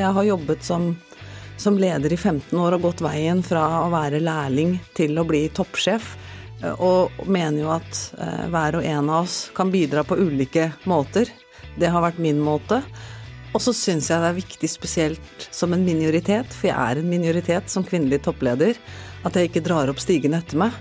[0.00, 0.94] Jeg har jobbet som,
[1.60, 5.44] som leder i 15 år og gått veien fra å være lærling til å bli
[5.52, 6.14] toppsjef.
[6.80, 11.28] Og mener jo at eh, hver og en av oss kan bidra på ulike måter.
[11.80, 12.82] Det har vært min måte.
[13.50, 17.10] Og så syns jeg det er viktig, spesielt som en minoritet, for jeg er en
[17.10, 18.78] minoritet som kvinnelig toppleder,
[19.26, 20.76] at jeg ikke drar opp stigen etter meg.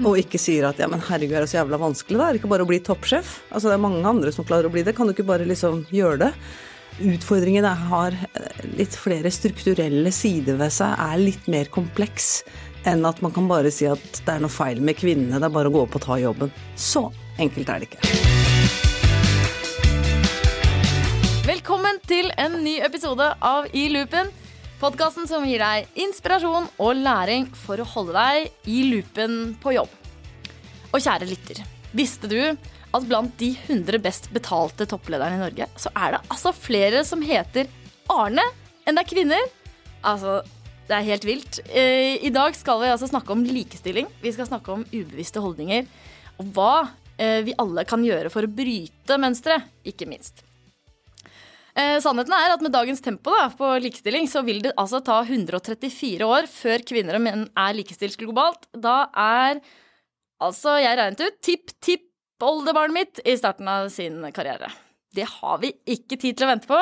[0.00, 2.26] Og ikke sier at ja, men herregud, er det så jævla vanskelig, da?
[2.26, 3.34] Er det ikke bare å bli toppsjef?
[3.52, 5.84] Altså det er mange andre som klarer å bli det, kan du ikke bare liksom
[5.92, 6.32] gjøre det?
[7.00, 12.42] Utfordringen er, har eh, litt flere strukturelle sider ved seg, er litt mer kompleks
[12.84, 15.54] enn at man kan bare si at det er noe feil med kvinnene, det er
[15.54, 16.52] bare å gå opp og ta jobben.
[16.76, 17.06] Så
[17.40, 18.02] enkelt er det ikke.
[21.48, 24.28] Velkommen til en ny episode av I loopen.
[24.82, 29.96] Podkasten som gir deg inspirasjon og læring for å holde deg i loopen på jobb.
[30.92, 31.64] Og kjære lytter,
[31.96, 32.40] visste du
[32.92, 37.22] at blant de 100 best betalte topplederne i Norge, så er det altså flere som
[37.24, 37.70] heter
[38.12, 38.44] Arne
[38.84, 39.50] enn det er kvinner?
[40.02, 40.40] Altså,
[40.88, 41.60] det er helt vilt.
[41.70, 44.08] Eh, I dag skal vi altså snakke om likestilling.
[44.20, 45.86] Vi skal snakke om ubevisste holdninger.
[46.42, 46.72] Og hva
[47.16, 50.42] eh, vi alle kan gjøre for å bryte mønsteret, ikke minst.
[51.72, 55.22] Eh, sannheten er at med dagens tempo da, på likestilling, så vil det altså ta
[55.22, 58.66] 134 år før kvinner og menn er likestilt globalt.
[58.74, 59.62] Da er
[60.42, 61.38] altså, jeg regnet ut,
[62.42, 64.70] tipp-tipp-oldebarnet mitt i starten av sin karriere.
[65.14, 66.78] Det har vi ikke tid til å vente på,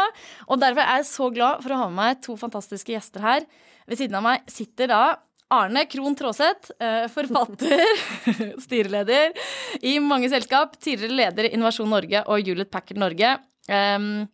[0.48, 3.44] og derfor er jeg så glad for å ha med meg to fantastiske gjester her.
[3.86, 5.02] Ved siden av meg sitter da
[5.50, 7.82] Arne Krohn Traaseth, eh, forfatter,
[8.64, 9.34] styreleder
[9.82, 13.34] i mange selskap, tidligere leder i Innovasjon Norge og Hewlett Packard Norge.
[13.66, 14.28] Um,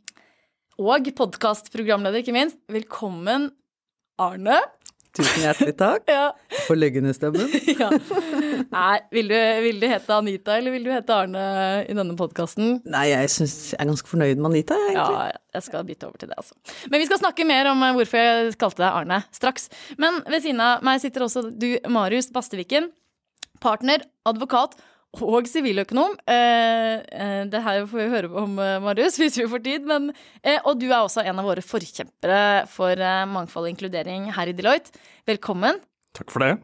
[0.77, 2.61] og podkastprogramleder, ikke minst.
[2.69, 3.49] Velkommen,
[4.21, 4.61] Arne.
[5.17, 6.27] Tusen hjertelig takk Ja.
[6.67, 7.49] for leggendestemmen.
[7.81, 7.89] ja.
[8.73, 11.45] Nei, vil du, vil du hete Anita, eller vil du hete Arne
[11.89, 12.81] i denne podkasten?
[12.93, 15.23] Nei, jeg syns jeg er ganske fornøyd med Anita, egentlig.
[15.33, 16.59] Ja, jeg skal bytte over til det, altså.
[16.93, 19.71] Men vi skal snakke mer om eh, hvorfor jeg kalte deg Arne straks.
[20.03, 22.91] Men ved siden av meg sitter også du, Marius Basteviken.
[23.63, 24.77] Partner, advokat
[25.25, 26.17] og siviløkonom.
[26.29, 29.87] Eh, eh, det her får vi høre om, eh, Marius, hvis vi får tid.
[29.89, 30.11] Men,
[30.43, 34.51] eh, og du er også en av våre forkjempere for eh, mangfold og inkludering her
[34.51, 34.95] i Deloitte.
[35.29, 35.81] Velkommen.
[36.17, 36.57] Takk for det.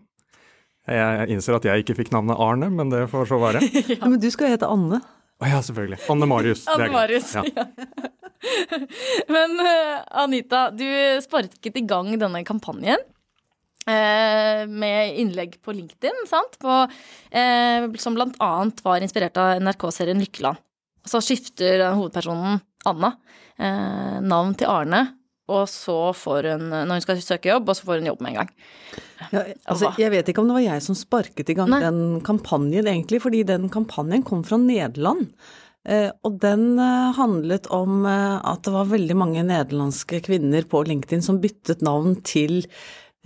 [0.90, 3.62] Jeg innser at jeg ikke fikk navnet Arne, men det får så være.
[3.92, 4.98] Ja, men du skal hete Anne.
[5.42, 6.00] Å ja, selvfølgelig.
[6.10, 6.66] Anne Marius.
[6.70, 6.90] Anne.
[6.92, 7.32] Marius.
[7.34, 7.42] Ja.
[9.34, 9.52] Men
[10.18, 10.86] Anita, du
[11.22, 12.98] sparket i gang denne kampanjen.
[13.86, 16.58] Eh, med innlegg på LinkedIn, sant?
[16.62, 16.82] På,
[17.30, 20.60] eh, som blant annet var inspirert av NRK-serien Lykkeland.
[21.08, 23.16] Så skifter hovedpersonen, Anna,
[23.58, 25.02] eh, navn til Arne,
[25.50, 28.32] og så får hun, når hun skal søke jobb, og så får hun jobb med
[28.32, 28.52] en gang.
[29.32, 31.82] Ja, altså, jeg vet ikke om det var jeg som sparket i gang Nei.
[31.82, 35.34] den kampanjen, egentlig, fordi den kampanjen kom fra Nederland.
[35.82, 41.26] Eh, og den eh, handlet om at det var veldig mange nederlandske kvinner på LinkedIn
[41.26, 42.62] som byttet navn til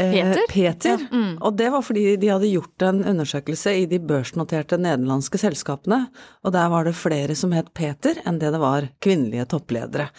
[0.03, 0.99] eh, Peter?
[1.01, 1.39] Ja, mm.
[1.41, 6.07] Og det var fordi de hadde gjort en undersøkelse i de børsnoterte nederlandske selskapene,
[6.45, 10.11] og der var det flere som het Peter enn det det var kvinnelige toppledere.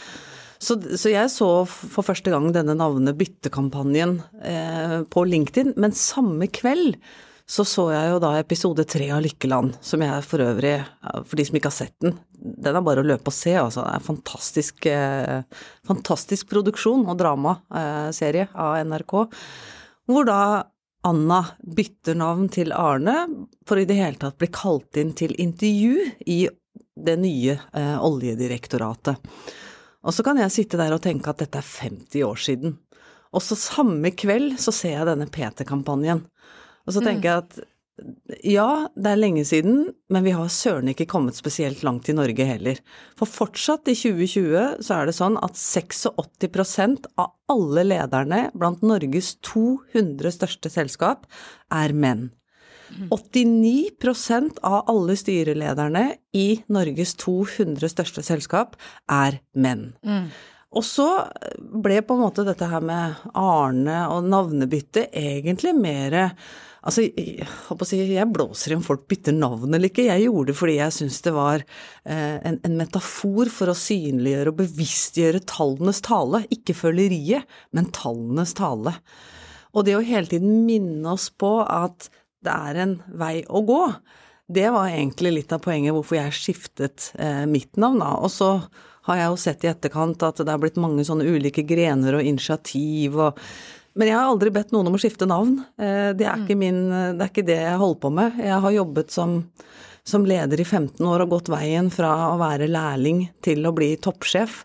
[0.58, 6.98] Så, så jeg så for første gang denne navnebyttekampanjen eh, på LinkedIn, men samme kveld
[7.48, 10.76] så så jeg jo da episode tre av Lykkeland, som jeg for øvrig,
[11.24, 13.86] for de som ikke har sett den, den er bare å løpe og se, altså.
[13.86, 19.16] Det er en fantastisk, eh, fantastisk produksjon og dramaserie av NRK,
[20.12, 20.42] hvor da
[21.08, 23.16] Anna bytter navn til Arne
[23.68, 26.42] for i det hele tatt bli kalt inn til intervju i
[26.98, 29.22] det nye eh, Oljedirektoratet.
[30.04, 32.76] Og så kan jeg sitte der og tenke at dette er 50 år siden.
[33.36, 36.24] Og så samme kveld så ser jeg denne PT-kampanjen.
[36.88, 37.60] Og så tenker jeg at
[38.46, 42.46] ja, det er lenge siden, men vi har søren ikke kommet spesielt langt i Norge
[42.46, 42.78] heller.
[43.18, 49.34] For fortsatt i 2020 så er det sånn at 86% av alle lederne blant Norges
[49.50, 51.26] 200 største selskap
[51.74, 52.30] er menn.
[53.12, 56.06] 89% av alle styrelederne
[56.38, 58.78] i Norges 200 største selskap
[59.12, 59.90] er menn.
[60.78, 61.08] Og så
[61.58, 66.18] ble på en måte dette her med Arne og navnebytte egentlig mer
[66.88, 70.06] Altså, jeg, jeg blåser i om folk bytter navn eller ikke.
[70.08, 71.64] Jeg gjorde det fordi jeg syntes det var
[72.08, 76.46] eh, en, en metafor for å synliggjøre og bevisstgjøre tallenes tale.
[76.54, 78.96] Ikke føleriet, men tallenes tale.
[79.76, 82.08] Og det å hele tiden minne oss på at
[82.46, 83.84] det er en vei å gå,
[84.48, 88.14] det var egentlig litt av poenget hvorfor jeg skiftet eh, mitt navn, da.
[88.24, 88.52] Og så
[89.08, 92.28] har jeg jo sett i etterkant at det er blitt mange sånne ulike grener og
[92.28, 93.42] initiativ og
[93.98, 95.58] Men jeg har aldri bedt noen om å skifte navn.
[95.82, 96.84] Eh, det, er ikke min,
[97.18, 98.42] det er ikke det jeg holder på med.
[98.46, 99.40] Jeg har jobbet som,
[100.06, 103.96] som leder i 15 år og gått veien fra å være lærling til å bli
[104.04, 104.60] toppsjef.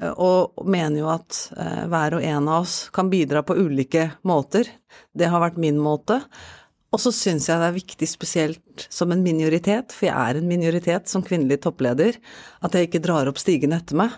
[0.00, 4.10] eh, og mener jo at eh, hver og en av oss kan bidra på ulike
[4.28, 4.72] måter.
[5.12, 6.22] Det har vært min måte.
[6.88, 10.48] Og så syns jeg det er viktig, spesielt som en minoritet, for jeg er en
[10.48, 12.16] minoritet som kvinnelig toppleder,
[12.64, 14.14] at jeg ikke drar opp stigen etter meg.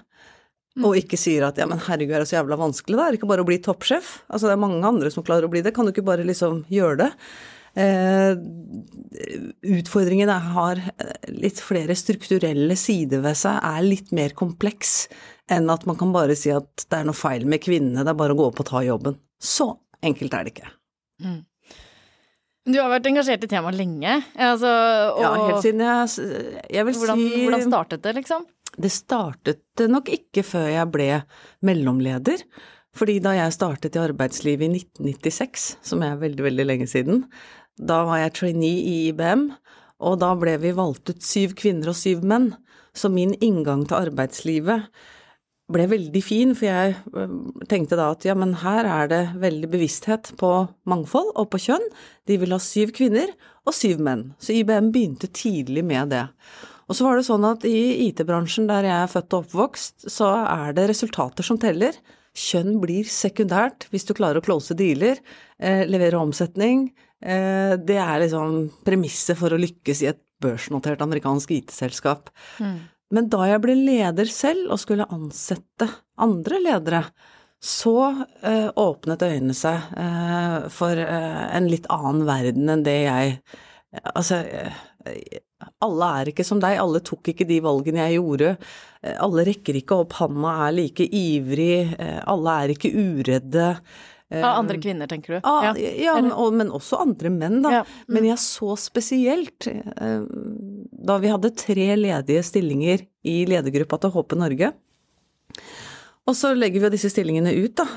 [0.79, 3.07] Og ikke sier at ja, men herregud, er det så jævla vanskelig, da?
[3.07, 4.21] Er det ikke bare å bli toppsjef?
[4.31, 6.63] Altså det er mange andre som klarer å bli det, kan du ikke bare liksom
[6.71, 7.11] gjøre det?
[7.81, 8.39] Eh,
[9.77, 10.81] utfordringen har
[11.31, 15.05] litt flere strukturelle sider ved seg, er litt mer kompleks
[15.51, 18.19] enn at man kan bare si at det er noe feil med kvinnene, det er
[18.19, 19.19] bare å gå opp og ta jobben.
[19.43, 19.73] Så
[20.07, 20.75] enkelt er det ikke.
[22.71, 24.19] Du har vært engasjert i temaet lenge.
[24.37, 24.71] Altså,
[25.15, 28.45] og Ja, helt siden jeg Jeg vil hvordan, si hvordan startet det, liksom?
[28.79, 31.09] Det startet nok ikke før jeg ble
[31.67, 32.45] mellomleder.
[32.97, 37.23] Fordi da jeg startet i arbeidslivet i 1996, som er veldig, veldig lenge siden,
[37.79, 39.47] da var jeg trainee i IBM,
[40.01, 42.51] og da ble vi valgt ut syv kvinner og syv menn.
[42.97, 44.89] Så min inngang til arbeidslivet
[45.71, 47.37] ble veldig fin, for jeg øh,
[47.71, 50.51] tenkte da at ja, men her er det veldig bevissthet på
[50.91, 51.87] mangfold og på kjønn.
[52.27, 53.31] De vil ha syv kvinner
[53.63, 54.33] og syv menn.
[54.43, 56.25] Så IBM begynte tidlig med det.
[56.91, 60.33] Og så var det sånn at i IT-bransjen der jeg er født og oppvokst, så
[60.43, 61.95] er det resultater som teller.
[62.35, 65.21] Kjønn blir sekundært hvis du klarer å close dealer,
[65.63, 66.89] eh, levere omsetning.
[67.23, 72.31] Eh, det er liksom premisset for å lykkes i et børsnotert amerikansk IT-selskap.
[73.15, 75.87] Men da jeg ble leder selv og skulle ansette
[76.19, 77.05] andre ledere,
[77.61, 83.43] så eh, åpnet øynene seg eh, for eh, en litt annen verden enn det jeg
[84.15, 84.71] Altså, eh,
[85.85, 88.55] alle er ikke som deg, alle tok ikke de valgene jeg gjorde.
[89.25, 93.69] Alle rekker ikke opp handa, er like ivrig, alle er ikke uredde.
[94.31, 95.39] Av andre kvinner, tenker du?
[95.43, 97.73] Ja, ja men, og, men også andre menn, da.
[97.81, 98.13] Ja, mm.
[98.15, 100.21] Men jeg så spesielt eh,
[101.11, 104.71] da vi hadde tre ledige stillinger i ledergruppa til HP Norge.
[106.31, 107.89] Og så legger vi disse stillingene ut, da.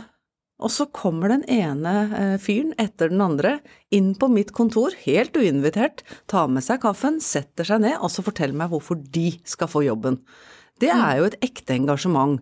[0.64, 3.58] Og så kommer den ene eh, fyren etter den andre
[3.94, 8.24] inn på mitt kontor, helt uinvitert, tar med seg kaffen, setter seg ned, og så
[8.26, 10.22] forteller meg hvorfor de skal få jobben.
[10.82, 12.40] Det er jo et ekte engasjement.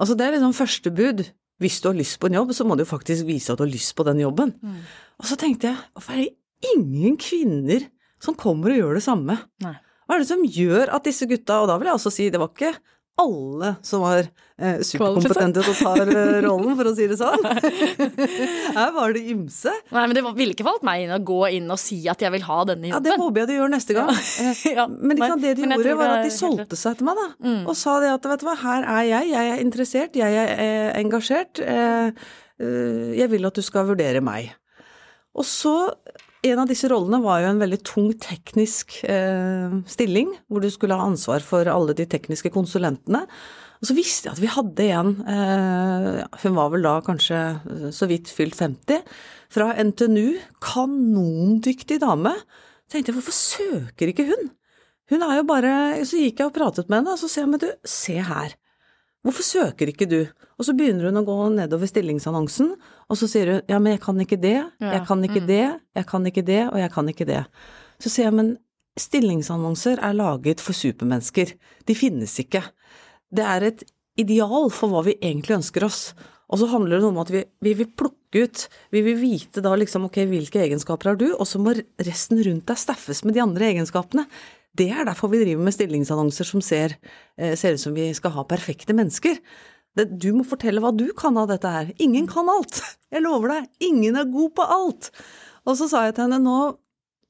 [0.00, 1.24] Altså det er liksom første bud.
[1.60, 3.66] Hvis du har lyst på en jobb, så må du jo faktisk vise at du
[3.66, 4.54] har lyst på den jobben.
[5.20, 7.84] Og så tenkte jeg, hvorfor er det ingen kvinner
[8.20, 9.36] som kommer og gjør det samme?
[9.64, 9.74] Nei.
[10.08, 12.40] Hva er det som gjør at disse gutta, og da vil jeg også si, det
[12.40, 12.72] var ikke
[13.20, 17.44] alle som var eh, superkompetente til å ta eh, rollen, for å si det sånn.
[18.76, 19.72] Her var det ymse.
[19.94, 22.32] Nei, men det ville ikke falt meg inn å gå inn og si at jeg
[22.34, 22.96] vil ha denne jobben.
[22.96, 24.12] Ja, det håper jeg de gjør neste gang.
[24.40, 27.18] Eh, Ja, Men ikke sant, det de gjorde, var at de solgte seg til meg,
[27.20, 27.54] da.
[27.70, 30.52] Og sa det at vet du hva, her er jeg, jeg er interessert, jeg er
[30.54, 32.10] eh, engasjert, eh,
[32.60, 34.52] eh, jeg vil at du skal vurdere meg.
[35.36, 35.74] Og så,
[36.42, 40.96] en av disse rollene var jo en veldig tung teknisk eh, stilling, hvor du skulle
[40.96, 43.26] ha ansvar for alle de tekniske konsulentene.
[43.80, 47.90] Og så visste jeg at vi hadde en, eh, hun var vel da kanskje eh,
[47.96, 49.04] så vidt fylt 50,
[49.52, 52.34] fra NTNU, kanondyktig dame.
[52.90, 54.50] Tenkte jeg, hvorfor søker ikke hun?
[55.10, 55.72] Hun er jo bare
[56.06, 58.54] Så gikk jeg og pratet med henne, og så sier jeg, men du, se her.
[59.26, 60.20] Hvorfor søker ikke du?
[60.56, 62.72] Og så begynner hun å gå nedover stillingsannonsen,
[63.10, 65.62] og så sier hun ja, men jeg kan ikke det, jeg kan ikke det,
[65.98, 67.44] jeg kan ikke det, og jeg kan ikke det.
[68.00, 68.54] Så sier jeg, men
[69.00, 71.52] stillingsannonser er laget for supermennesker.
[71.88, 72.62] De finnes ikke.
[73.30, 73.84] Det er et
[74.20, 76.02] ideal for hva vi egentlig ønsker oss.
[76.50, 79.74] Og så handler det om at vi, vi vil plukke ut, vi vil vite da
[79.78, 83.44] liksom ok, hvilke egenskaper har du, og så må resten rundt deg staffes med de
[83.44, 84.26] andre egenskapene.
[84.78, 86.96] Det er derfor vi driver med stillingsannonser som ser,
[87.36, 89.38] eh, ser ut som vi skal ha perfekte mennesker.
[89.96, 91.90] Det, du må fortelle hva du kan av dette her.
[91.98, 92.82] Ingen kan alt.
[93.10, 95.10] Jeg lover deg, ingen er god på alt.
[95.66, 96.78] Og så sa jeg til henne, nå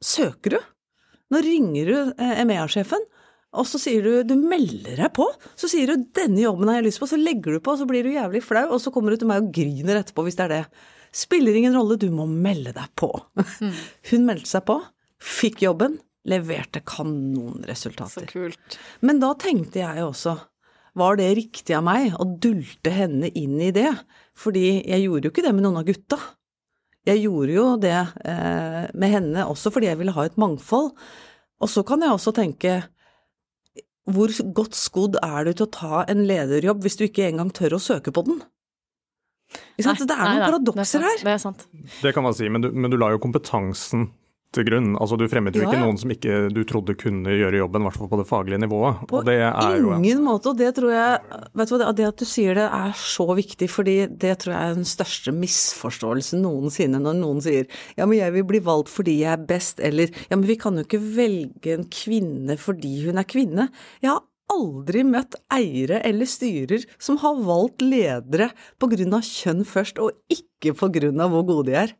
[0.04, 0.60] søker du.
[1.30, 3.02] Nå ringer du eh, EMEA-sjefen,
[3.50, 5.26] og så sier du du melder deg på.
[5.58, 7.86] Så sier du 'denne jobben har jeg lyst på', så legger du på, og så
[7.88, 10.46] blir du jævlig flau, og så kommer du til meg og griner etterpå hvis det
[10.46, 10.64] er det.
[11.12, 13.10] Spiller ingen rolle, du må melde deg på.
[14.10, 14.78] Hun meldte seg på,
[15.18, 18.26] fikk jobben, leverte kanonresultater.
[18.26, 18.78] Så kult.
[19.06, 20.36] Men da tenkte jeg også,
[20.98, 23.88] var det riktig av meg å dulte henne inn i det?
[24.38, 26.18] Fordi jeg gjorde jo ikke det med noen av gutta.
[27.08, 30.92] Jeg gjorde jo det eh, med henne også fordi jeg ville ha et mangfold.
[31.60, 32.80] Og så kan jeg også tenke,
[34.10, 37.78] hvor godt skodd er du til å ta en lederjobb hvis du ikke engang tør
[37.78, 38.40] å søke på den?
[39.50, 40.04] Ikke sant?
[40.06, 41.24] det er noen nei, paradokser det er sant, her.
[41.26, 41.64] Det er sant.
[42.04, 44.10] Det kan man si, men du, men du la jo kompetansen
[44.54, 44.94] til grunn.
[44.98, 47.88] Altså Du fremmet jo Ja, ikke noen som ikke du trodde kunne gjøre jobben, i
[47.88, 49.02] hvert fall på det faglige nivået.
[49.10, 51.20] På er jo ingen måte, og det tror jeg
[51.60, 54.70] Vet du hva, det at du sier det er så viktig, fordi det tror jeg
[54.70, 59.20] er den største misforståelsen noensinne når noen sier ja, men jeg vil bli valgt fordi
[59.22, 63.20] jeg er best, eller ja, men vi kan jo ikke velge en kvinne fordi hun
[63.20, 63.68] er kvinne.
[64.02, 68.50] Jeg har aldri møtt eiere eller styrer som har valgt ledere
[69.16, 70.74] av kjønn først, og ikke
[71.22, 71.94] av hvor gode de er.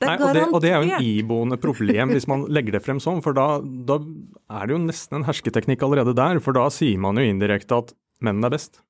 [0.00, 2.80] Det Nei, og, det, og, det, er jo en iboende problem hvis man legger det
[2.86, 6.40] frem sånn, for da, da er det jo nesten en hersketeknikk allerede der.
[6.40, 7.92] For da sier man jo indirekte at
[8.24, 8.80] mennene er best.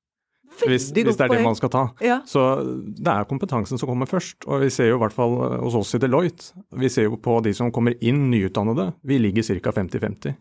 [0.61, 1.83] Hvis, hvis, det er det man skal ta.
[2.03, 2.19] Ja.
[2.27, 4.43] Så det er kompetansen som kommer først.
[4.47, 7.19] Og vi ser jo i hvert fall eh, hos oss i Deloitte, vi ser jo
[7.19, 9.73] på de som kommer inn nyutdannede, vi ligger ca.
[9.79, 10.35] 50-50.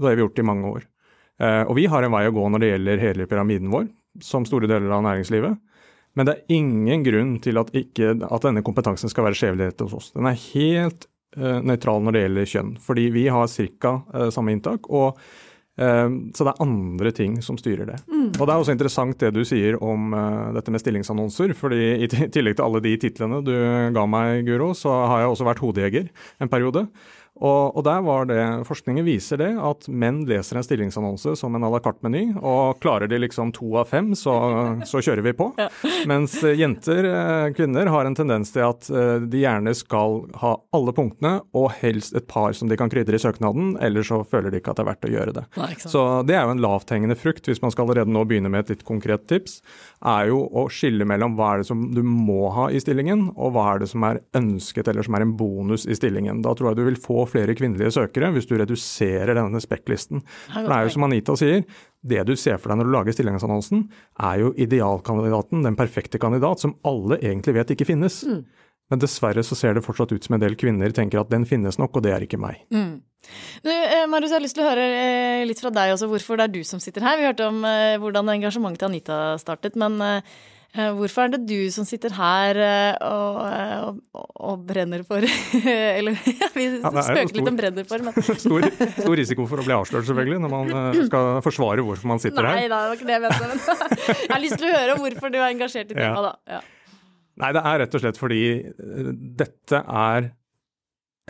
[0.00, 0.86] Det har vi gjort i mange år.
[1.40, 3.88] Eh, og vi har en vei å gå når det gjelder hele pyramiden vår,
[4.24, 5.56] som store deler av næringslivet.
[6.18, 9.94] Men det er ingen grunn til at, ikke, at denne kompetansen skal være skjevdelt hos
[9.98, 10.10] oss.
[10.16, 11.06] Den er helt
[11.38, 13.94] uh, nøytral når det gjelder kjønn, fordi vi har ca.
[14.10, 14.90] Uh, samme inntak.
[14.90, 15.20] og
[15.80, 17.98] Ehm, så det er andre ting som styrer det.
[18.10, 18.32] Mm.
[18.36, 21.54] Og Det er også interessant det du sier om uh, dette med stillingsannonser.
[21.56, 23.54] fordi I tillegg til alle de titlene du
[23.94, 26.86] ga meg, Guro, så har jeg også vært hodejeger en periode.
[27.40, 31.64] Og, og, der var det, Forskningen viser det, at menn leser en stillingsannonse som en
[31.64, 34.34] à la carte-meny, og klarer de liksom to av fem, så,
[34.88, 35.48] så kjører vi på.
[35.60, 35.70] Ja.
[36.10, 40.54] Mens eh, jenter, eh, kvinner, har en tendens til at eh, de gjerne skal ha
[40.76, 44.52] alle punktene, og helst et par som de kan krydre i søknaden, ellers så føler
[44.52, 45.46] de ikke at det er verdt å gjøre det.
[45.60, 48.66] Nei, så det er jo en lavthengende frukt, hvis man skal allerede nå begynne med
[48.66, 49.60] et litt konkret tips,
[50.04, 53.54] er jo å skille mellom hva er det som du må ha i stillingen, og
[53.56, 56.44] hva er det som er ønsket eller som er en bonus i stillingen.
[56.44, 60.24] Da tror jeg du vil få flere kvinnelige søkere hvis du reduserer denne spekklisten.
[60.52, 61.62] For det er jo som Anita sier,
[62.00, 63.84] det du ser for deg når du lager stillingsannonsen,
[64.30, 68.22] er jo idealkandidaten, den perfekte kandidat, som alle egentlig vet ikke finnes.
[68.26, 68.42] Mm.
[68.90, 71.78] Men dessverre så ser det fortsatt ut som en del kvinner tenker at den finnes
[71.78, 72.64] nok, og det er ikke meg.
[72.74, 72.98] Mm.
[73.62, 76.40] Du, eh, Marius, jeg har lyst til å høre eh, litt fra deg også hvorfor
[76.40, 77.20] det er du som sitter her.
[77.20, 80.00] Vi hørte om eh, hvordan engasjementet til Anita startet, men
[80.70, 85.24] hvorfor er det du som sitter her eh, og, eh, og, og brenner for
[85.98, 86.14] Eller
[86.54, 90.06] vi ja, spøker litt om brenner for, men stor, stor, risiko for å bli avslørt,
[90.06, 90.74] selvfølgelig, når man
[91.10, 92.60] skal forsvare hvorfor man sitter Nei, her.
[92.60, 93.78] Nei, det var ikke det jeg mente.
[94.12, 96.58] Jeg har lyst til å høre om hvorfor du er engasjert i temaet, da.
[96.58, 96.62] Ja.
[97.40, 98.42] Nei, det er rett og slett fordi
[99.40, 100.30] dette er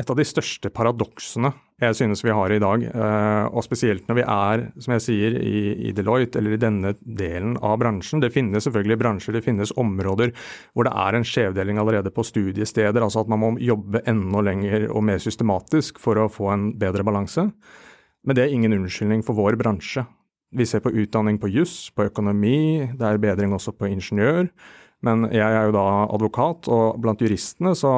[0.01, 2.83] et av de største paradoksene jeg synes vi har i dag.
[2.85, 7.57] Eh, og spesielt når vi er, som jeg sier, i, Deloitte eller i denne delen
[7.65, 8.21] av bransjen.
[8.21, 10.35] Det finnes selvfølgelig bransjer, det finnes områder
[10.75, 13.01] hvor det er en skjevdeling allerede på studiesteder.
[13.01, 17.07] Altså at man må jobbe enda lenger og mer systematisk for å få en bedre
[17.07, 17.49] balanse.
[18.21, 20.05] Men det er ingen unnskyldning for vår bransje.
[20.53, 24.51] Vi ser på utdanning på juss, på økonomi, det er bedring også på ingeniør.
[25.07, 27.93] Men jeg er jo da advokat, og blant juristene så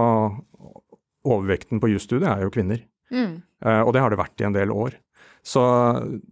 [1.29, 2.83] overvekten på jusstudiet er jo kvinner.
[3.13, 3.41] Mm.
[3.65, 4.97] Uh, og det har det vært i en del år.
[5.43, 5.63] Så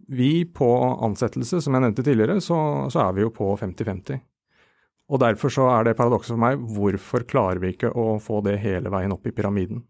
[0.07, 0.71] vi på
[1.03, 2.57] ansettelse, som jeg nevnte tidligere, så,
[2.91, 4.21] så er vi jo på 50-50.
[5.11, 8.55] Og derfor så er det paradokset for meg, hvorfor klarer vi ikke å få det
[8.63, 9.83] hele veien opp i pyramiden?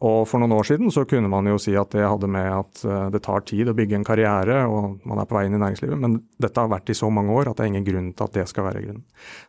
[0.00, 2.82] Og for noen år siden så kunne man jo si at det hadde med at
[2.88, 5.60] eh, det tar tid å bygge en karriere, og man er på vei inn i
[5.60, 8.26] næringslivet, men dette har vært i så mange år at det er ingen grunn til
[8.26, 9.02] at det skal være grunnen.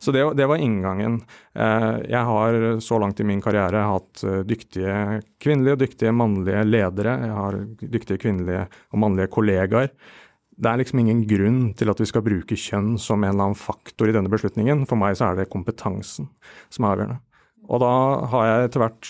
[0.04, 1.22] Så det, det var inngangen.
[1.56, 6.66] Eh, jeg har så langt i min karriere hatt eh, dyktige kvinnelige og dyktige mannlige
[6.68, 7.16] ledere.
[7.24, 9.96] Jeg har dyktige kvinnelige og mannlige kollegaer.
[10.62, 13.58] Det er liksom ingen grunn til at vi skal bruke kjønn som en eller annen
[13.58, 14.84] faktor i denne beslutningen.
[14.90, 16.28] For meg så er det kompetansen
[16.68, 17.22] som er avgjørende.
[17.72, 17.94] Og da
[18.34, 19.10] har jeg etter hvert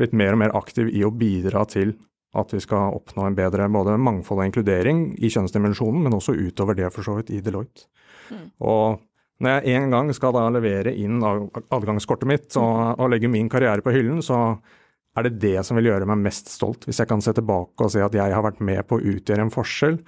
[0.00, 1.94] blitt mer og mer aktiv i å bidra til
[2.38, 6.78] at vi skal oppnå en bedre både mangfold og inkludering i kjønnsdimensjonen, men også utover
[6.78, 7.88] det for så vidt i Deloitte.
[8.30, 8.44] Mm.
[8.70, 9.00] Og
[9.42, 13.82] når jeg en gang skal da levere inn adgangskortet mitt og, og legge min karriere
[13.82, 14.60] på hyllen, så
[15.18, 16.84] er det det som vil gjøre meg mest stolt.
[16.86, 19.46] Hvis jeg kan se tilbake og se at jeg har vært med på å utgjøre
[19.46, 19.98] en forskjell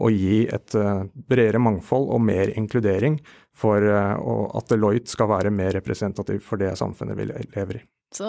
[0.00, 3.18] og gi et uh, bredere mangfold og mer inkludering
[3.60, 7.86] for uh, at Deloitte skal være mer representativ for det samfunnet vi lever i.
[8.10, 8.26] Så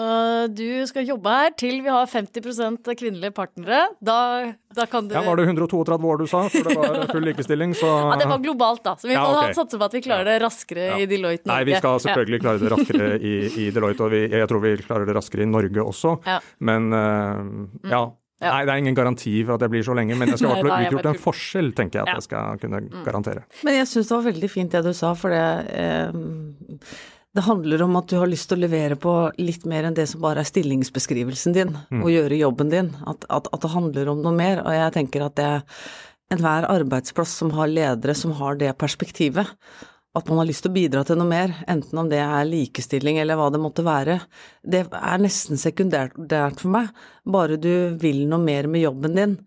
[0.54, 3.80] du skal jobbe her til vi har 50% kvinnelige partnere.
[3.98, 4.18] Da,
[4.76, 7.74] da, kan du Ja, Var det 132 år du sa, for det var full likestilling,
[7.74, 8.94] så Ja, det var globalt, da.
[8.94, 9.56] Så vi ja, må okay.
[9.58, 11.00] satse på at vi klarer det raskere ja.
[11.02, 11.56] i Deloitte Norge.
[11.56, 12.44] Nei, vi skal selvfølgelig ja.
[12.46, 13.34] klare det raskere i,
[13.64, 16.14] i Deloitte, og vi, jeg tror vi klarer det raskere i Norge også.
[16.62, 18.04] Men uh, ja.
[18.42, 18.56] Ja.
[18.56, 20.52] Nei, det er ingen garanti for at jeg blir så lenge, men jeg skal i
[20.58, 22.18] hvert fall utgjort en forskjell, tenker jeg at ja.
[22.18, 23.00] jeg skal kunne mm.
[23.06, 23.46] garantere.
[23.62, 25.46] Men jeg syns det var veldig fint det du sa, for det
[25.78, 26.22] eh,
[27.32, 30.04] det handler om at du har lyst til å levere på litt mer enn det
[30.10, 32.02] som bare er stillingsbeskrivelsen din, mm.
[32.02, 32.90] og gjøre jobben din.
[33.08, 34.60] At, at, at, det handler om noe mer.
[34.66, 35.52] Og jeg tenker at det
[36.32, 39.48] enhver arbeidsplass som har ledere som har det perspektivet,
[40.12, 43.20] at man har lyst til å bidra til noe mer, enten om det er likestilling
[43.22, 44.18] eller hva det måtte være,
[44.60, 46.16] det er nesten sekundært
[46.60, 46.90] for meg.
[47.24, 49.38] Bare du vil noe mer med jobben din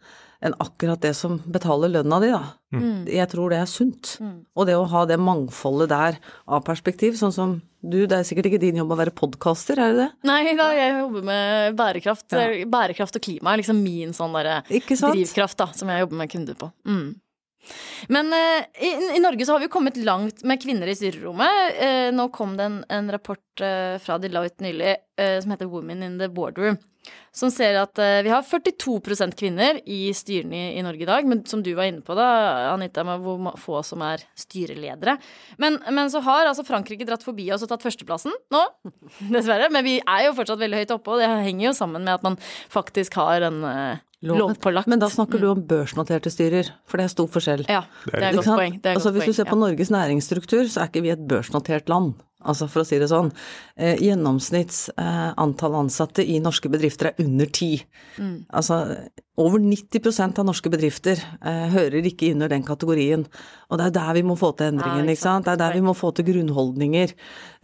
[0.46, 2.42] enn akkurat det som betaler lønna di, da.
[2.76, 3.06] Mm.
[3.10, 4.16] Jeg tror det er sunt.
[4.22, 4.36] Mm.
[4.54, 7.56] Og det å ha det mangfoldet der av perspektiv, sånn som
[7.86, 10.08] du, det er sikkert ikke din jobb å være podkaster, er det det?
[10.28, 12.26] Nei da, jeg jobber med bærekraft.
[12.34, 12.48] Ja.
[12.70, 16.58] Bærekraft og klima er liksom min sånn derre drivkraft da, som jeg jobber med kunder
[16.60, 16.72] på.
[16.90, 17.08] Mm.
[18.08, 21.78] Men uh, i, i Norge så har vi kommet langt med kvinner i styrerommet.
[21.80, 26.18] Uh, nå kom det en, en rapport uh, fra Deloitte nylig som heter Women in
[26.20, 26.76] the Boardroom.
[27.32, 31.30] Som ser at vi har 42% kvinner i styrene i, i Norge i dag.
[31.32, 32.26] Men som du var inne på, da,
[32.74, 35.16] Anita, med hvor få som er styreledere.
[35.62, 38.66] Men, men så har altså Frankrike dratt forbi oss og tatt førsteplassen nå,
[39.38, 39.72] dessverre.
[39.72, 42.28] Men vi er jo fortsatt veldig høyt oppe, og det henger jo sammen med at
[42.28, 42.36] man
[42.76, 43.64] faktisk har en
[44.26, 47.66] lovpålagt Men da snakker du om børsnoterte styrer, for det er stor forskjell.
[47.70, 48.78] Ja, det er et godt poeng.
[48.82, 51.28] Det er altså, hvis du poeng, ser på Norges næringsstruktur, så er ikke vi et
[51.30, 52.16] børsnotert land.
[52.46, 53.32] Altså for å si det sånn.
[53.76, 57.74] Eh, Gjennomsnitts eh, antall ansatte i norske bedrifter er under ti.
[58.22, 58.46] Mm.
[58.56, 58.82] Altså
[59.36, 63.26] over 90% av norske bedrifter eh, hører ikke inn under den kategorien.
[63.68, 65.48] Og det er der vi må få til endringen, Ja, ikke sant.
[65.48, 67.12] Det er der vi må få til grunnholdninger.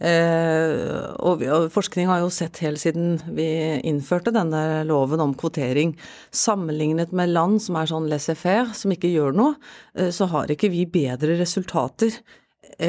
[0.04, 0.74] Eh,
[1.16, 3.48] og, vi, og forskning har jo sett helt siden vi
[3.88, 5.94] innførte denne loven om kvotering,
[6.28, 9.56] sammenlignet med land som er sånn laissez-faire, som ikke gjør noe,
[9.96, 12.20] eh, så har ikke vi bedre resultater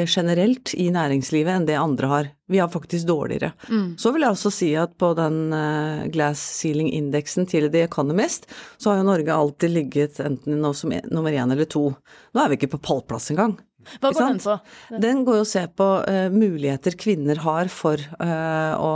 [0.06, 2.30] generelt i næringslivet enn det andre har.
[2.50, 3.52] Vi har faktisk dårligere.
[4.00, 8.90] Så vil jeg også si at på den eh, glass ceiling-indeksen til The Economist, så
[8.90, 11.90] har jo Norge alltid ligget enten nå som er nummer én eller to.
[12.34, 13.56] Nå er vi ikke på pallplass engang.
[14.00, 14.58] Hva går den på?
[15.02, 18.94] Den går jo å se på uh, muligheter kvinner har for uh, å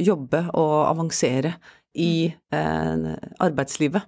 [0.00, 1.54] jobbe og avansere
[2.00, 3.10] i uh,
[3.42, 4.06] arbeidslivet.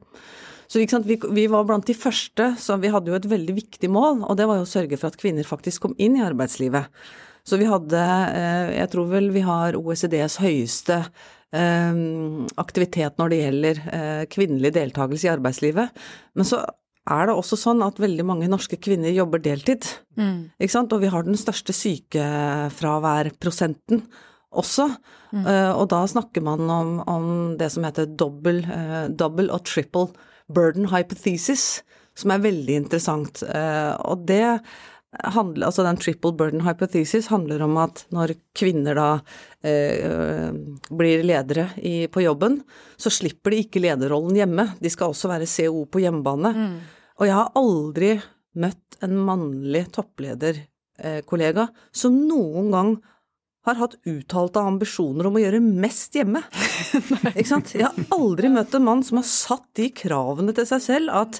[0.72, 4.22] Så vi, vi var blant de første, så vi hadde jo et veldig viktig mål,
[4.24, 6.88] og det var jo å sørge for at kvinner faktisk kom inn i arbeidslivet.
[7.44, 8.00] Så vi hadde,
[8.32, 10.96] eh, jeg tror vel vi har OECDs høyeste
[11.52, 11.92] eh,
[12.62, 15.86] aktivitet når det gjelder eh, kvinnelig deltakelse i arbeidslivet.
[16.38, 16.56] Men så
[17.10, 19.82] er det også sånn at veldig mange norske kvinner jobber deltid.
[20.14, 20.92] Ikke sant?
[20.94, 24.06] Og vi har den største sykefraværprosenten
[24.52, 24.88] også.
[25.32, 25.48] Mm.
[25.80, 28.60] og da snakker man om, om det som heter double,
[29.16, 30.12] double og triple
[30.54, 31.82] burden hypothesis,
[32.18, 33.42] som er veldig interessant.
[33.46, 34.44] Eh, og det
[35.12, 39.08] handler, altså den triple burden hypothesis handler om at når kvinner da
[39.66, 40.48] eh,
[40.88, 42.60] blir ledere i, på jobben,
[42.96, 44.68] så slipper de ikke lederrollen hjemme.
[44.80, 46.54] De skal også være CO på hjemmebane.
[47.20, 48.12] Og jeg har aldri
[48.62, 52.92] møtt en mannlig topplederkollega som noen gang
[53.66, 56.42] har hatt uttalte ambisjoner om å gjøre mest hjemme.
[57.34, 57.74] Ikke sant?
[57.76, 61.38] Jeg har aldri møtt en mann som har satt de kravene til seg selv at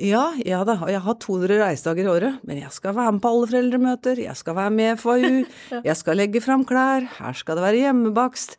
[0.00, 3.22] ja, ja da, og jeg har 200 reisedager i året, men jeg skal være med
[3.22, 5.40] på alle foreldremøter, jeg skal være med i FAU,
[5.90, 8.56] jeg skal legge fram klær, her skal det være hjemmebakst.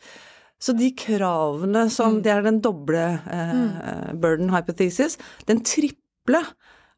[0.62, 5.18] Så de kravene som Det er den doble eh, burden hypothesis.
[5.50, 6.44] Den triple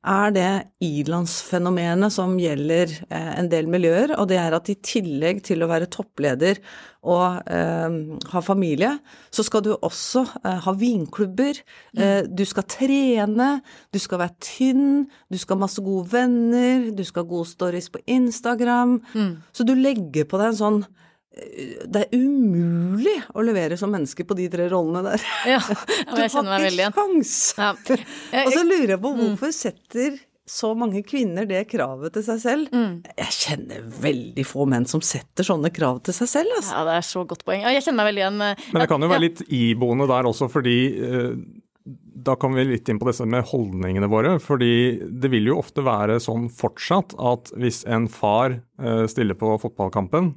[0.04, 0.50] er det
[0.84, 5.70] ilandsfenomenet som gjelder eh, en del miljøer, og det er at i tillegg til å
[5.72, 6.60] være toppleder
[7.04, 7.96] og eh,
[8.34, 8.92] ha familie,
[9.32, 11.60] så skal du også eh, ha vinklubber,
[11.98, 13.50] eh, du skal trene,
[13.92, 17.92] du skal være tynn, du skal ha masse gode venner, du skal ha gode stories
[17.94, 19.00] på Instagram.
[19.56, 20.84] Så du legger på deg en sånn
[21.34, 25.24] det er umulig å levere som menneske på de tre rollene der.
[25.50, 26.94] Ja, og jeg kjenner meg veldig igjen.
[26.94, 27.34] sjans!
[27.58, 27.72] Ja.
[28.36, 30.20] Jeg- Og så lurer jeg på hvorfor setter
[30.54, 32.74] så mange kvinner det kravet til seg selv?
[33.16, 36.74] Jeg kjenner veldig få menn som setter sånne krav til seg selv, altså.
[36.76, 37.64] Ja, det er så godt poeng.
[37.64, 38.42] Jeg kjenner meg veldig igjen.
[38.50, 39.14] eh, Men det kan jo ja.
[39.16, 41.30] være litt iboende der også, fordi eh,
[42.24, 44.36] da kommer vi litt inn på disse med holdningene våre.
[44.44, 44.70] Fordi
[45.08, 50.34] det vil jo ofte være sånn fortsatt at hvis en far eh, stiller på fotballkampen,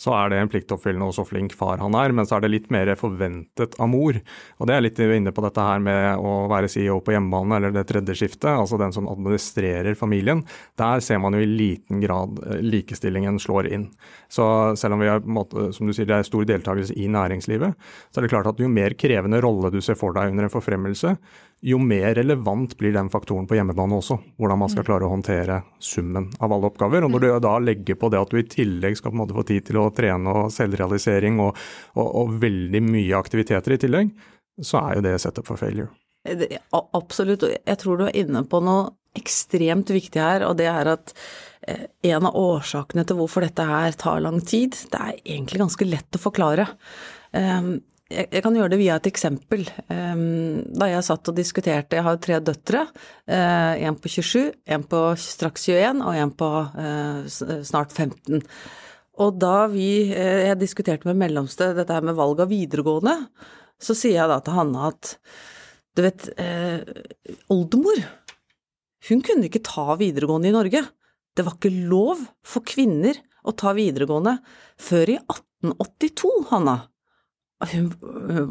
[0.00, 2.50] så er det en pliktoppfyllende og så flink far han er, men så er det
[2.50, 4.18] litt mer forventet av mor.
[4.58, 7.74] Og det er litt inne på dette her med å være CEO på hjemmebane, eller
[7.74, 10.42] det tredje skiftet, altså den som administrerer familien.
[10.80, 13.88] Der ser man jo i liten grad eh, likestillingen slår inn.
[14.28, 14.46] Så
[14.80, 15.22] selv om vi er,
[15.76, 17.78] som du sier, det er stor deltakelse i næringslivet,
[18.10, 20.54] så er det klart at jo mer krevende rolle du ser for deg under en
[20.54, 21.14] forfremmelse,
[21.64, 24.18] jo mer relevant blir den faktoren på hjemmebane også.
[24.36, 27.06] Hvordan man skal klare å håndtere summen av alle oppgaver.
[27.06, 29.36] Og når du da legger på det at du i tillegg skal på en måte
[29.36, 31.56] få tid til å trene og selvrealisering og,
[31.96, 34.12] og, og veldig mye aktiviteter i tillegg,
[34.60, 35.88] så er jo det setup for failure.
[36.24, 40.66] Det- Absolutt, og jeg tror du er inne på noe ekstremt viktig her, og det
[40.66, 41.12] er at
[41.68, 45.86] eh, en av årsakene til hvorfor dette her tar lang tid, det er egentlig ganske
[45.86, 46.66] lett å forklare.
[48.14, 49.64] Jeg kan gjøre det via et eksempel.
[49.90, 52.86] Um, Da jeg satt og diskuterte, jeg har tre døtre,
[53.26, 58.42] eh, en på 27, en på straks 21 og en på eh, snart 15.
[59.22, 63.28] Og da vi, eh, jeg diskuterte med mellomste dette her med valg av videregående,
[63.80, 65.16] så sier jeg da til Hanne at
[65.94, 66.26] du vet,
[67.54, 68.00] oldemor,
[69.08, 70.80] hun kunne ikke ta videregående i Norge.
[71.36, 73.14] Det var ikke lov for kvinner
[73.46, 74.40] å ta videregående
[74.80, 76.76] før i 1882, Hanna.
[77.72, 77.90] Hun,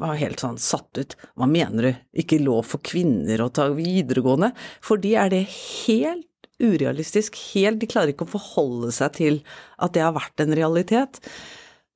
[0.01, 1.15] var helt sånn satt ut.
[1.37, 4.53] Hva mener du, ikke lov for kvinner å ta videregående?
[4.83, 6.29] For de er det helt
[6.63, 7.37] urealistisk.
[7.53, 9.41] Helt, de klarer ikke å forholde seg til
[9.77, 11.19] at det har vært en realitet.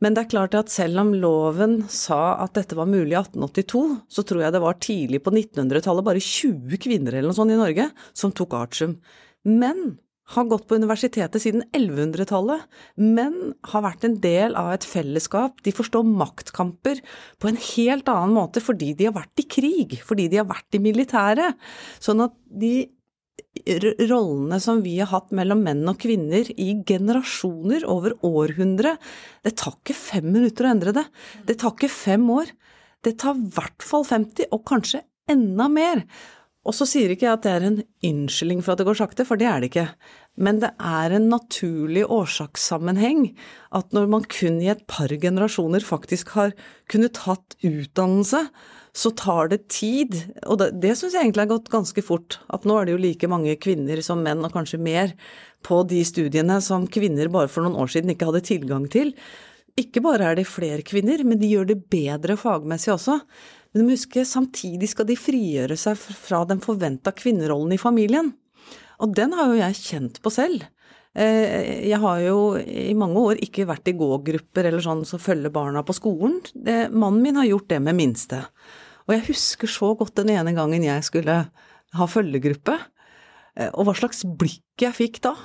[0.04, 3.86] Men det er klart at selv om loven sa at dette var mulig i 1882,
[4.14, 7.58] så tror jeg det var tidlig på 1900-tallet bare 20 kvinner eller noe sånt i
[7.58, 9.00] Norge som tok artium.
[9.48, 9.98] Menn
[10.34, 12.66] har gått på universitetet siden 1100-tallet.
[12.96, 15.62] men har vært en del av et fellesskap.
[15.64, 17.00] De forstår maktkamper
[17.40, 20.76] på en helt annen måte fordi de har vært i krig, fordi de har vært
[20.76, 21.56] i militæret.
[22.04, 22.90] Sånn at de
[24.10, 28.98] rollene som vi har hatt mellom menn og kvinner i generasjoner, over århundre,
[29.44, 31.06] det tar ikke fem minutter å endre det.
[31.48, 32.52] Det tar ikke fem år.
[33.06, 36.04] Det tar i hvert fall 50, og kanskje enda mer.
[36.68, 37.78] Og så sier ikke jeg at det er en
[38.10, 39.86] unnskyldning for at det går sakte, for det er det ikke.
[40.38, 43.30] Men det er en naturlig årsakssammenheng
[43.78, 46.52] at når man kun i et par generasjoner faktisk har
[46.92, 48.44] kunnet tatt utdannelse,
[48.98, 50.20] så tar det tid.
[50.46, 52.40] Og det, det syns jeg egentlig har gått ganske fort.
[52.54, 55.14] At nå er det jo like mange kvinner som menn, og kanskje mer,
[55.66, 59.16] på de studiene som kvinner bare for noen år siden ikke hadde tilgang til.
[59.78, 63.20] Ikke bare er det flere kvinner, men de gjør det bedre fagmessig også.
[63.70, 68.34] Men du må huske, samtidig skal de frigjøre seg fra den forventa kvinnerollen i familien.
[69.04, 70.66] Og den har jo jeg kjent på selv.
[71.18, 75.54] Eh, jeg har jo i mange år ikke vært i gågrupper eller sånn som følger
[75.54, 76.40] barna på skolen.
[76.58, 78.42] Mannen min har gjort det med minste.
[79.08, 81.38] Og jeg husker så godt den ene gangen jeg skulle
[81.98, 82.76] ha følgegruppe,
[83.56, 85.36] eh, og hva slags blikk jeg fikk da.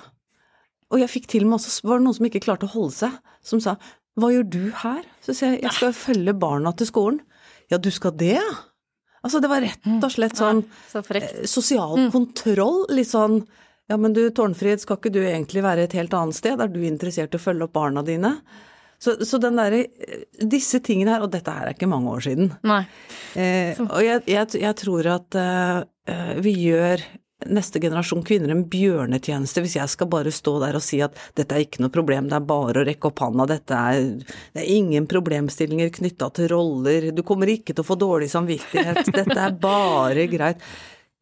[0.92, 2.96] Og jeg fikk til og med også, var det noen som ikke klarte å holde
[2.96, 3.76] seg, som sa
[4.20, 5.06] hva gjør du her?
[5.24, 7.22] Så sier jeg jeg skal følge barna til skolen.
[7.72, 8.52] Ja, du skal det, ja?
[9.22, 12.08] Altså det var rett og slett sånn så eh, sosial mm.
[12.10, 13.38] kontroll, litt sånn
[13.90, 16.60] ja, men du Tårnfrid, skal ikke du egentlig være et helt annet sted?
[16.60, 18.36] Er du interessert i å følge opp barna dine?
[19.02, 19.82] Så, så den derre
[20.38, 22.52] disse tingene her, og dette her er ikke mange år siden.
[22.66, 22.84] Nei.
[23.34, 27.02] Eh, og jeg, jeg, jeg, tror at eh, vi gjør
[27.50, 31.56] neste generasjon kvinner en bjørnetjeneste hvis jeg skal bare stå der og si at dette
[31.56, 34.08] er ikke noe problem, det er bare å rekke opp handa, dette er,
[34.54, 39.04] det er ingen problemstillinger knytta til roller, du kommer ikke til å få dårlig samvittighet,
[39.20, 40.64] dette er bare greit.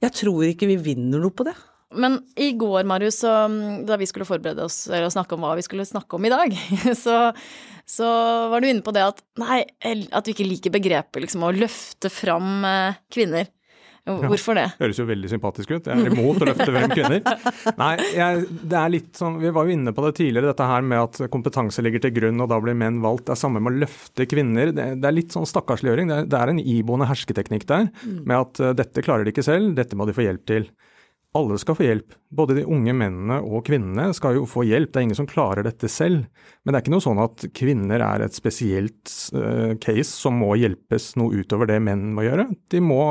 [0.01, 1.57] Jeg tror ikke vi vinner noe på det.
[1.91, 5.87] Men i går, Marius, da vi skulle forberede oss og snakke om hva vi skulle
[5.89, 6.55] snakke om i dag,
[7.05, 7.17] så,
[7.83, 8.11] så
[8.53, 12.13] var du inne på det at nei, at du ikke liker begrepet liksom å løfte
[12.15, 13.51] fram eh, kvinner.
[14.31, 14.67] Hvorfor det?
[14.69, 15.89] Ja, høres jo veldig sympatisk ut.
[15.89, 17.23] Jeg er imot å løfte frem kvinner.
[17.79, 20.85] Nei, jeg, det er litt sånn, Vi var jo inne på det tidligere, dette her
[20.87, 23.27] med at kompetanse ligger til grunn, og da blir menn valgt.
[23.29, 24.75] Det er samme med å løfte kvinner.
[24.77, 26.13] Det, det er litt sånn stakkarsliggjøring.
[26.13, 28.23] Det, det, er en iboende hersketeknikk der, mm.
[28.25, 30.71] med at uh, dette klarer de ikke selv, dette må de få hjelp til
[31.39, 32.15] alle skal få hjelp.
[32.35, 34.91] Både de unge mennene og kvinnene skal jo få hjelp.
[34.91, 36.25] Det er ingen som klarer dette selv.
[36.65, 40.57] Men det er ikke noe sånn at kvinner er et spesielt uh, case som må
[40.59, 42.49] hjelpes noe utover det menn må gjøre.
[42.75, 43.03] De må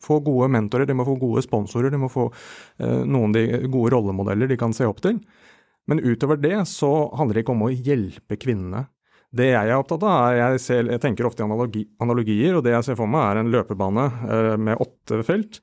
[0.00, 3.92] få gode mentorer, de må få gode sponsorer, de må få uh, noen de gode
[3.92, 5.20] rollemodeller de kan se opp til.
[5.90, 8.86] Men utover det så handler det ikke om å hjelpe kvinnene.
[9.36, 12.64] Det jeg er opptatt av, er jeg, ser, jeg tenker ofte i analogi, analogier, og
[12.64, 15.60] det jeg ser for meg er en løpebane uh, med åtte felt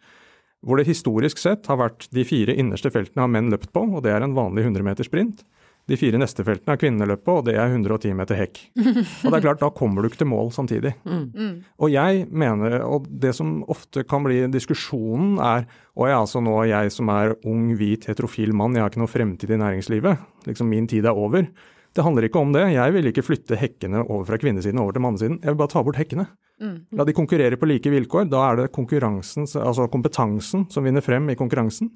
[0.66, 4.04] hvor det historisk sett har vært de fire innerste feltene har menn løpt på, og
[4.06, 5.46] det er en vanlig 100 meter sprint.
[5.88, 8.60] De fire neste feltene har kvinnene løpt på, og det er 110 meter hekk.
[9.24, 10.92] Og det er klart, da kommer du ikke til mål samtidig.
[11.08, 11.62] Mm.
[11.80, 15.64] Og jeg mener, og det som ofte kan bli diskusjonen er
[15.96, 19.10] og jeg, altså nå jeg som er ung, hvit, heterofil mann, jeg har ikke noe
[19.10, 20.28] fremtid i næringslivet.
[20.50, 21.48] Liksom min tid er over.
[21.98, 22.62] Det handler ikke om det.
[22.76, 25.40] Jeg vil ikke flytte hekkene over fra kvinnesiden over til mannesiden.
[25.42, 26.28] Jeg vil bare ta bort hekkene.
[26.62, 26.76] Mm.
[27.00, 28.28] La de konkurrere på like vilkår.
[28.30, 31.90] Da er det altså kompetansen som vinner frem i konkurransen.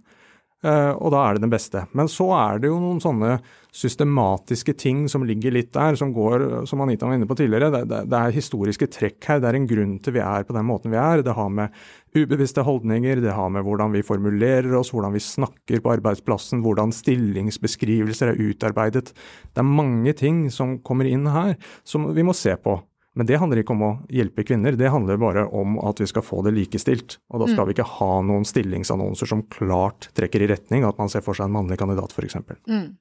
[0.62, 1.82] Uh, og da er det den beste.
[1.97, 3.39] Men så er det jo noen sånne
[3.74, 7.71] systematiske ting som ligger litt der, som går, som Anita var inne på tidligere.
[7.74, 9.39] Det, det, det, er historiske trekk her.
[9.41, 11.24] Det er en grunn til vi er på den måten vi er.
[11.26, 11.74] Det har med
[12.13, 16.93] ubevisste holdninger, det har med hvordan vi formulerer oss, hvordan vi snakker på arbeidsplassen, hvordan
[16.93, 19.15] stillingsbeskrivelser er utarbeidet.
[19.50, 21.56] Det er mange ting som kommer inn her
[21.88, 22.78] som vi må se på.
[23.19, 26.24] Men det handler ikke om å hjelpe kvinner, det handler bare om at vi skal
[26.24, 27.17] få det likestilt.
[27.34, 27.67] Og da skal mm.
[27.67, 31.50] vi ikke ha noen stillingsannonser som klart trekker i retning at man ser for seg
[31.50, 32.39] en mannlig kandidat, f.eks.
[32.71, 32.93] Mm.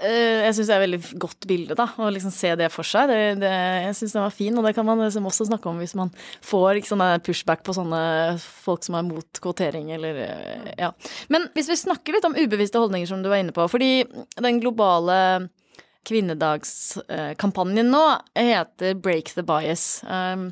[0.00, 2.86] Eh, jeg syns det er et veldig godt bilde, da, å liksom se det for
[2.86, 3.10] seg.
[3.10, 3.52] Det, det,
[3.84, 6.12] jeg syns den var fin, og det kan man liksom også snakke om hvis man
[6.46, 8.02] får liksom, pushback på sånne
[8.40, 10.92] folk som er mot kvotering, eller eh, ja.
[11.32, 14.04] Men hvis vi snakker litt om ubevisste holdninger, som du var inne på, fordi
[14.40, 15.50] den globale
[16.08, 18.04] kvinnedagskampanjen nå
[18.38, 20.02] heter Break the Bias.
[20.04, 20.50] Um,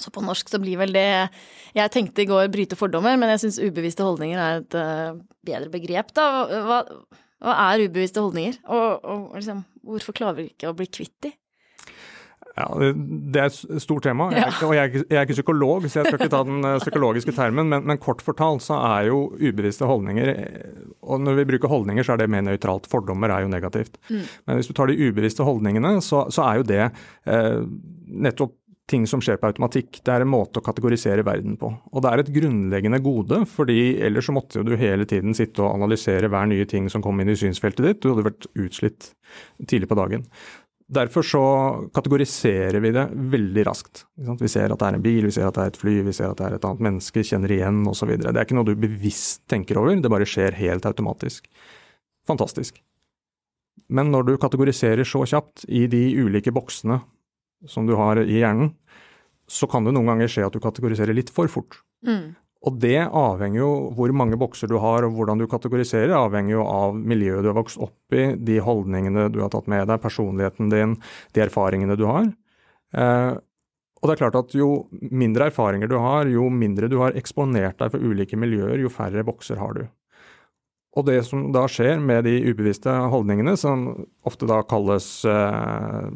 [0.00, 1.06] så på norsk så blir vel det
[1.76, 5.72] Jeg tenkte i går bryte fordommer, men jeg syns ubevisste holdninger er et uh, bedre
[5.72, 6.26] begrep, da.
[6.66, 6.82] Hva,
[7.44, 11.32] hva er ubevisste holdninger, og, og liksom, hvorfor klarer vi ikke å bli kvitt de?
[12.56, 16.00] Ja, Det er et stort tema, jeg, og jeg, er jeg er ikke psykolog, så
[16.00, 19.18] jeg skal ikke ta den eh, psykologiske termen, men, men kort fortalt så er jo
[19.36, 22.88] ubevisste holdninger eh, Og når vi bruker holdninger, så er det mer nøytralt.
[22.90, 24.00] Fordommer er jo negativt.
[24.08, 27.60] Men hvis du tar de ubevisste holdningene, så, så er jo det eh,
[28.26, 28.56] nettopp
[28.90, 30.00] ting som skjer på automatikk.
[30.06, 31.72] Det er en måte å kategorisere verden på.
[31.90, 35.64] Og det er et grunnleggende gode, fordi ellers så måtte jo du hele tiden sitte
[35.64, 38.02] og analysere hver nye ting som kom inn i synsfeltet ditt.
[38.02, 39.10] Du hadde vært utslitt
[39.66, 40.26] tidlig på dagen.
[40.86, 41.44] Derfor så
[41.94, 44.04] kategoriserer vi det veldig raskt.
[44.14, 46.14] Vi ser at det er en bil, vi ser at det er et fly, vi
[46.14, 48.12] ser at det er et annet menneske, kjenner igjen osv.
[48.22, 51.50] Det er ikke noe du bevisst tenker over, det bare skjer helt automatisk.
[52.30, 52.78] Fantastisk.
[53.90, 57.00] Men når du kategoriserer så kjapt i de ulike boksene
[57.66, 58.70] som du har i hjernen,
[59.50, 61.80] så kan det noen ganger skje at du kategoriserer litt for fort.
[62.66, 66.64] Og det avhenger jo hvor mange bokser du har og hvordan du kategoriserer, avhenger jo
[66.66, 70.72] av miljøet du har vokst opp i, de holdningene du har tatt med deg, personligheten
[70.72, 70.96] din,
[71.36, 72.26] de erfaringene du har.
[72.96, 73.36] Eh,
[74.02, 77.78] og det er klart at jo mindre erfaringer du har, jo mindre du har eksponert
[77.80, 79.86] deg for ulike miljøer, jo færre bokser har du.
[80.96, 83.86] Og det som da skjer med de ubevisste holdningene, som
[84.26, 86.10] ofte da kalles eh,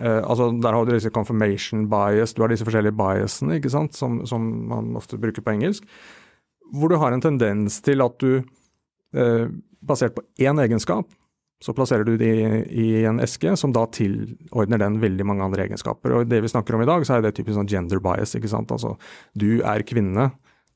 [0.00, 3.94] eh, altså Der har du disse confirmation bias, du har disse forskjellige biasene ikke sant,
[3.98, 5.86] som, som man ofte bruker på engelsk.
[6.74, 8.42] Hvor du har en tendens til at du,
[9.16, 9.46] uh,
[9.80, 11.08] basert på én egenskap,
[11.64, 15.64] så plasserer du det i, i en eske som da tilordner den veldig mange andre
[15.64, 16.12] egenskaper.
[16.14, 18.36] Og det vi snakker om i dag, så er det typisk sånn gender bias.
[18.38, 18.70] ikke sant?
[18.74, 18.94] Altså,
[19.34, 20.28] du er kvinne,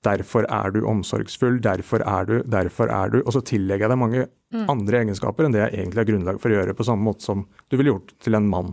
[0.07, 4.01] derfor er du omsorgsfull, derfor er du, derfor er du Og så tillegger jeg deg
[4.01, 4.27] mange
[4.69, 7.47] andre egenskaper enn det jeg egentlig har grunnlag for å gjøre, på samme måte som
[7.71, 8.73] du ville gjort til en mann.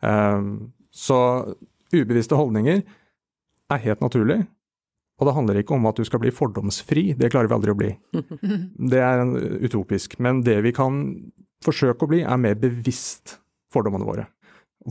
[0.00, 0.48] Um,
[0.90, 1.18] så
[1.94, 2.82] ubevisste holdninger
[3.72, 4.40] er helt naturlig.
[5.20, 7.78] Og det handler ikke om at du skal bli fordomsfri, det klarer vi aldri å
[7.78, 7.92] bli.
[8.90, 10.18] Det er en utopisk.
[10.18, 11.04] Men det vi kan
[11.64, 13.38] forsøke å bli, er mer bevisst
[13.72, 14.26] fordommene våre.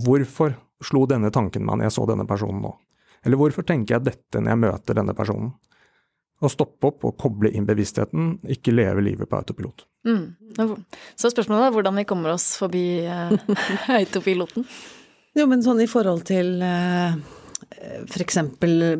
[0.05, 2.71] Hvorfor slo denne tanken meg når jeg så denne personen nå?
[3.23, 5.53] Eller hvorfor tenker jeg dette når jeg møter denne personen?
[6.43, 9.85] Å stoppe opp og koble inn bevisstheten, ikke leve livet på autopilot.
[10.07, 10.25] Mm.
[11.15, 13.31] Så spørsmålet er hvordan vi kommer oss forbi eh,
[14.01, 14.67] autopiloten.
[15.33, 17.15] Jo, men sånn i forhold til eh,
[18.05, 18.37] f.eks.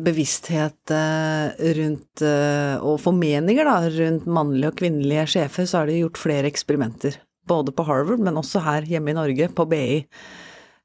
[0.02, 6.00] bevissthet eh, rundt eh, og formeninger da, rundt mannlige og kvinnelige sjefer, så er det
[6.00, 7.20] gjort flere eksperimenter.
[7.48, 10.00] Både på Harvard, men også her hjemme i Norge, på BI.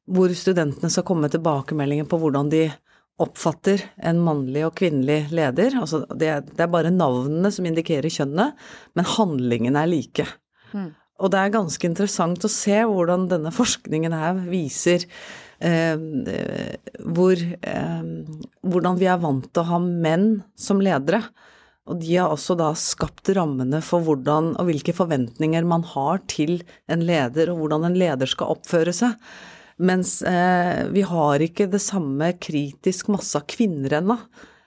[0.09, 2.65] Hvor studentene skal komme med tilbakemeldinger på hvordan de
[3.19, 5.75] oppfatter en mannlig og kvinnelig leder.
[5.81, 8.55] Altså det, det er bare navnene som indikerer kjønnet,
[8.95, 10.25] men handlingene er like.
[10.71, 10.89] Mm.
[11.19, 15.03] Og det er ganske interessant å se hvordan denne forskningen her viser
[15.59, 15.99] eh,
[17.03, 18.09] hvor, eh,
[18.63, 21.21] hvordan vi er vant til å ha menn som ledere.
[21.89, 26.59] Og de har også da skapt rammene for hvordan og hvilke forventninger man har til
[26.91, 29.15] en leder, og hvordan en leder skal oppføre seg.
[29.79, 34.17] Mens eh, vi har ikke det samme kritisk masse av kvinner ennå.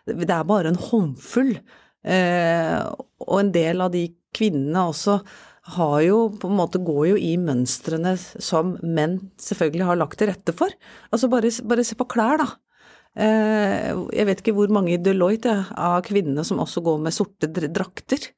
[0.08, 1.54] Det er bare en håndfull.
[2.02, 2.78] Eh,
[3.22, 5.20] og en del av de kvinnene også
[5.76, 10.32] har jo på en måte går jo i mønstrene som menn selvfølgelig har lagt til
[10.32, 10.72] rette for.
[11.14, 12.48] Altså bare, bare se på klær, da.
[13.12, 17.14] Eh, jeg vet ikke hvor mange i Deloitte ja, av kvinnene som også går med
[17.14, 18.32] sorte drakter.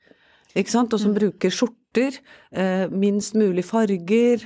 [0.54, 2.18] Ikke sant, og som bruker skjorter.
[2.52, 4.44] Eh, minst mulig farger.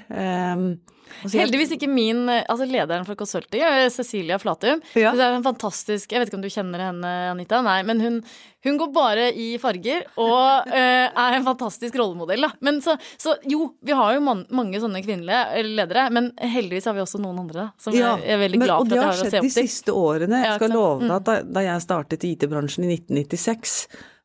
[1.25, 4.83] Eh, Heldigvis ikke min altså lederen for Consulting, Cecilia Flatum.
[4.99, 5.12] Ja.
[5.16, 7.61] Det er en fantastisk Jeg vet ikke om du kjenner henne, Anita?
[7.64, 8.21] Nei, men hun,
[8.66, 12.53] hun går bare i farger og uh, er en fantastisk rollemodell, da.
[12.64, 16.97] Men så, så jo, vi har jo man, mange sånne kvinnelige ledere, men heldigvis har
[16.97, 17.83] vi også noen andre, da.
[17.83, 19.40] Som ja, jeg er veldig men, glad for at jeg har har å se skjedd
[19.40, 20.44] opp de siste årene.
[20.44, 21.14] Jeg skal love deg Mm.
[21.14, 23.77] at da, da jeg startet i IT-bransjen i 1996,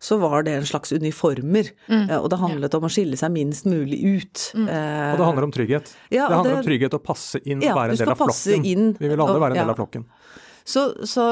[0.04, 2.10] så var det en slags uniformer, Mm.
[2.10, 4.42] eh, og det handlet om å skille seg minst mulig ut.
[4.54, 4.68] Mm.
[4.68, 5.94] Og det handler om trygghet.
[6.12, 8.18] Ja, det handler det- om trygghet å passe inn og Ja, være en del av
[8.18, 8.66] flokken.
[8.66, 10.06] inn, Vi vil alle være en del av flokken.
[10.66, 11.26] Så, så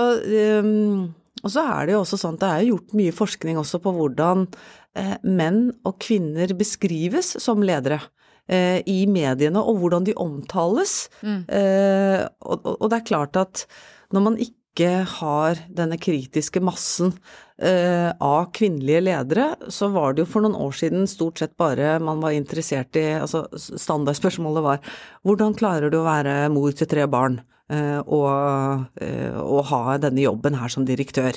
[0.64, 3.80] um, Og så er det jo også sånn at det er gjort mye forskning også
[3.82, 4.48] på hvordan
[4.96, 8.02] eh, menn og kvinner beskrives som ledere.
[8.50, 11.08] eh, I mediene, og hvordan de omtales.
[11.24, 13.66] Eh, og, og og det er klart at
[14.14, 17.12] når man ikke har denne kritiske massen
[17.60, 22.00] eh, av kvinnelige ledere, så var det jo for noen år siden stort sett bare
[22.00, 24.80] man var interessert i altså Standardspørsmålet var
[25.28, 30.24] hvordan klarer du å være mor til tre barn eh, og, eh, og ha denne
[30.24, 31.36] jobben her som direktør?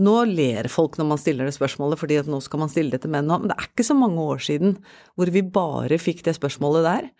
[0.00, 3.02] Nå ler folk når man stiller det spørsmålet, fordi at nå skal man stille det
[3.02, 3.40] til menn òg.
[3.40, 4.78] men det er ikke så mange år siden
[5.16, 7.10] hvor vi bare fikk det spørsmålet der.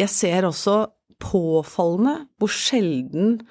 [0.00, 3.42] Jeg ser også påfallende hvor sjelden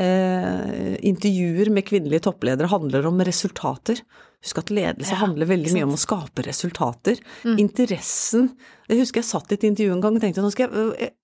[0.00, 4.00] eh, intervjuer med kvinnelige toppledere handler om resultater.
[4.44, 7.20] Husk at ledelse Ja, handler veldig mye om å skape resultater.
[7.56, 8.50] Interessen
[8.90, 11.14] Jeg husker jeg satt i et intervju en gang og tenkte nå skal jeg,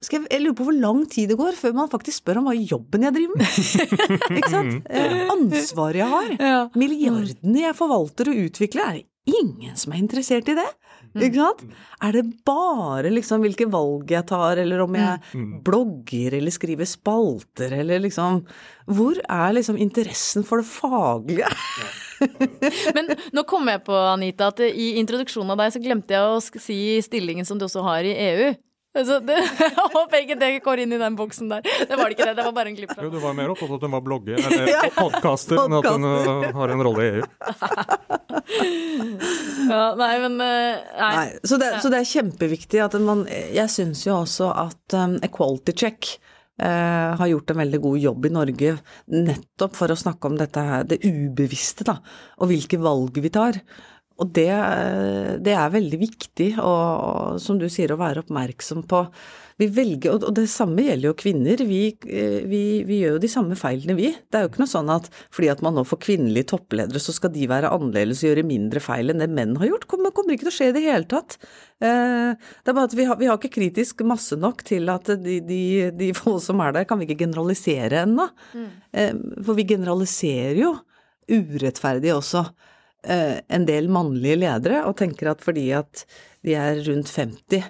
[0.00, 2.48] skal jeg, jeg lurer på hvor lang tid det går før man faktisk spør om
[2.48, 3.60] hva jobben jeg driver med.
[4.38, 4.88] ikke sant?
[4.88, 6.70] Eh, ansvaret jeg har.
[6.78, 10.68] Milliardene jeg forvalter og utvikler, er det ingen som er interessert i det.
[11.12, 11.64] Ikke sant?
[12.02, 17.74] Er det bare liksom hvilke valg jeg tar, eller om jeg blogger eller skriver spalter,
[17.82, 18.40] eller liksom
[18.88, 21.50] Hvor er liksom interessen for det faglige?
[22.96, 26.60] Men nå kom jeg på, Anita, at i introduksjonen av deg så glemte jeg å
[26.62, 28.52] si stillingen som du også har i EU.
[28.92, 31.64] Så det, jeg håper ikke det går inn i den boksen der.
[31.64, 33.52] Det var det ikke det, det var bare en klipp fra Jo, du var mer
[33.54, 37.06] opptatt av at hun var blogger eller podkaster enn at hun uh, har en rolle
[37.06, 37.22] i EU.
[39.72, 41.14] ja, Nei, men eh, Nei.
[41.16, 45.16] Nei, så, det, så det er kjempeviktig at man Jeg syns jo også at um,
[45.24, 46.00] Equality Check
[46.60, 48.74] Uh, har gjort en veldig god jobb i Norge
[49.10, 51.96] nettopp for å snakke om dette her, det ubevisste, da,
[52.38, 53.56] og hvilke valg vi tar.
[54.22, 59.06] Og det, eh, det er veldig viktig, og, som du sier, å være oppmerksom på
[59.60, 63.30] vi velger, og det samme gjelder jo kvinner, vi, eh, vi, vi gjør jo de
[63.30, 64.08] samme feilene vi.
[64.32, 67.14] Det er jo ikke noe sånn at fordi at man nå får kvinnelige toppledere, så
[67.14, 69.86] skal de være annerledes og gjøre mindre feil enn det menn har gjort.
[69.90, 71.36] Kommer, kommer ikke til å skje i det hele tatt.
[71.84, 75.12] Eh, Det er bare at vi har, vi har ikke kritisk masse nok til at
[75.20, 75.62] de, de,
[76.00, 78.28] de få som er der, kan vi ikke generalisere ennå.
[78.56, 78.72] Mm.
[79.44, 80.74] For vi generaliserer jo
[81.30, 82.70] urettferdig også eh,
[83.02, 86.04] en del mannlige ledere, og tenker at fordi at
[86.46, 87.64] de er rundt 50,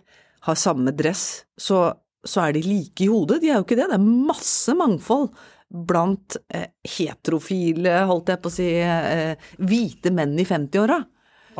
[0.45, 1.87] har samme dress, så,
[2.25, 3.40] så er de like i hodet.
[3.42, 3.88] De er jo ikke det.
[3.92, 5.31] Det er masse mangfold
[5.73, 6.68] blant eh,
[6.99, 10.99] heterofile, holdt jeg på å si, eh, hvite menn i 50-åra.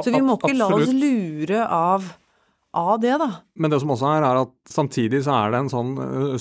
[0.01, 2.05] Så vi må ikke la oss lure av,
[2.77, 3.29] av det, da.
[3.61, 5.91] Men det som også er, er at samtidig så er det en sånn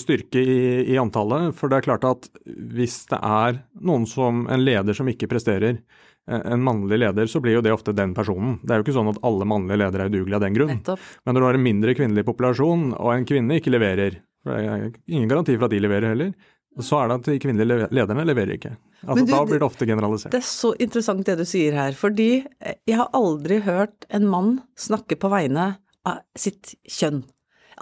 [0.00, 0.60] styrke i,
[0.92, 1.52] i antallet.
[1.56, 5.80] For det er klart at hvis det er noen som, en leder som ikke presterer,
[5.80, 8.58] eh, en mannlig leder, så blir jo det ofte den personen.
[8.62, 10.70] Det er jo ikke sånn at alle mannlige ledere er udugelige av den grunn.
[10.76, 11.08] Nettopp.
[11.24, 14.70] Men når du har en mindre kvinnelig populasjon, og en kvinne ikke leverer, for det
[14.70, 16.32] er ingen garanti for at de leverer heller,
[16.80, 18.72] så er det at de kvinnelige lederne leverer ikke.
[19.02, 20.32] Altså, du, da blir det ofte generalisert.
[20.32, 22.30] Det er så interessant det du sier her, fordi
[22.62, 25.72] eh, jeg har aldri hørt en mann snakke på vegne
[26.08, 27.24] av sitt kjønn.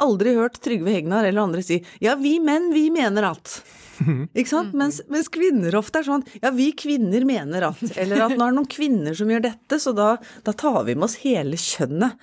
[0.00, 3.60] Aldri hørt Trygve Hegnar eller andre si 'ja, vi menn, vi mener at'.
[4.38, 4.72] Ikke sant?
[4.72, 8.50] Mens, mens kvinner ofte er sånn 'ja, vi kvinner mener at', eller at nå er
[8.54, 12.18] det noen kvinner som gjør dette, så da, da tar vi med oss hele kjønnet.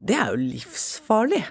[0.00, 1.44] Det er jo livsfarlig.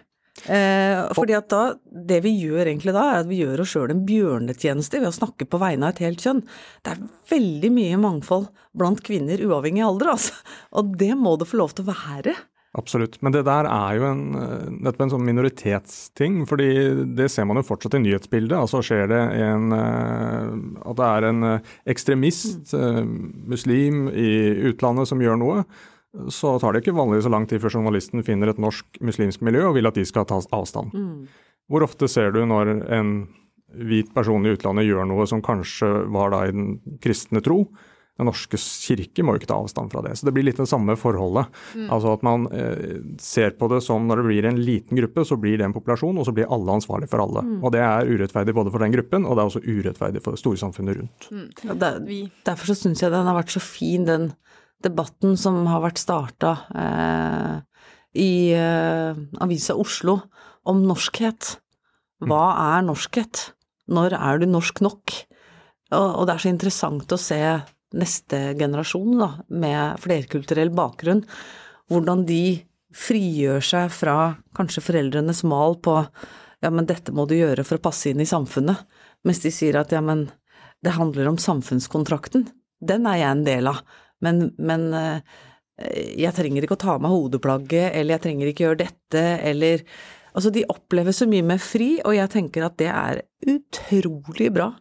[0.46, 3.92] Eh, fordi at da, det vi gjør egentlig da, er at vi gjør oss sjøl
[3.92, 6.44] en bjørnetjeneste ved å snakke på vegne av et helt kjønn.
[6.86, 8.46] Det er veldig mye mangfold
[8.78, 10.38] blant kvinner uavhengig av alder, altså.
[10.78, 12.36] Og det må det få lov til å være.
[12.78, 13.18] Absolutt.
[13.26, 16.70] Men det der er jo en, eh, nettopp en sånn minoritetsting, fordi
[17.18, 18.54] det ser man jo fortsatt i nyhetsbildet.
[18.54, 21.60] Altså skjer det en eh, At det er en eh,
[21.90, 22.74] ekstremist,
[23.48, 25.66] muslim, i utlandet som gjør noe,
[26.30, 29.68] så tar det ikke vanligvis så lang tid før journalisten finner et norsk muslimsk miljø
[29.70, 30.94] og vil at de skal ta avstand.
[31.68, 33.12] Hvor ofte ser du når en
[33.76, 37.66] hvit person i utlandet gjør noe som kanskje var da i den kristne tro?
[38.18, 40.16] Den norske kirke må jo ikke ta avstand fra det.
[40.18, 41.52] Så det blir litt det samme forholdet.
[41.86, 45.38] Altså at man eh, ser på det som når det blir en liten gruppe, så
[45.40, 47.46] blir det en populasjon, og så blir alle ansvarlig for alle.
[47.62, 50.42] Og det er urettferdig både for den gruppen, og det er også urettferdig for det
[50.42, 51.30] store samfunnet rundt.
[51.78, 52.02] Der,
[52.48, 54.32] derfor så syns jeg den har vært så fin, den
[54.86, 57.56] debatten som har vært starta eh,
[58.18, 60.20] i eh, Avisa Oslo
[60.68, 61.58] om norskhet.
[62.26, 62.44] Hva
[62.76, 63.52] er norskhet?
[63.88, 65.14] Når er du norsk nok?
[65.94, 67.42] Og, og det er så interessant å se
[67.96, 71.24] neste generasjon da, med flerkulturell bakgrunn,
[71.88, 72.60] hvordan de
[72.98, 74.18] frigjør seg fra
[74.58, 76.00] kanskje foreldrenes mal på
[76.64, 78.88] ja, men dette må du gjøre for å passe inn i samfunnet,
[79.28, 80.28] mens de sier at ja, men
[80.84, 82.48] det handler om samfunnskontrakten.
[82.82, 83.82] Den er jeg en del av,
[84.26, 85.38] men, men eh,
[86.18, 89.84] jeg trenger ikke å ta av meg hodeplagget, eller jeg trenger ikke gjøre dette, eller
[90.38, 94.72] Altså, de opplever så mye mer fri, og jeg tenker at det er utrolig bra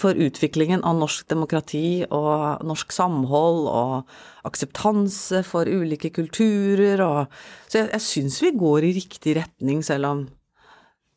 [0.00, 4.14] for utviklingen av norsk demokrati og norsk samhold og
[4.48, 7.26] akseptanse for ulike kulturer og
[7.68, 10.24] Så jeg, jeg syns vi går i riktig retning, selv om,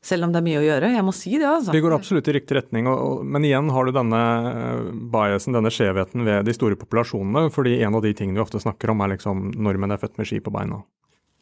[0.03, 0.91] selv om det er mye å gjøre.
[0.91, 1.71] Jeg må si det, altså.
[1.71, 4.21] Vi går absolutt i riktig retning, og, og, men igjen har du denne
[4.51, 8.59] eh, biasen, denne skjevheten ved de store populasjonene, fordi en av de tingene vi ofte
[8.59, 10.83] snakker om er liksom nordmenn er født med ski på beina.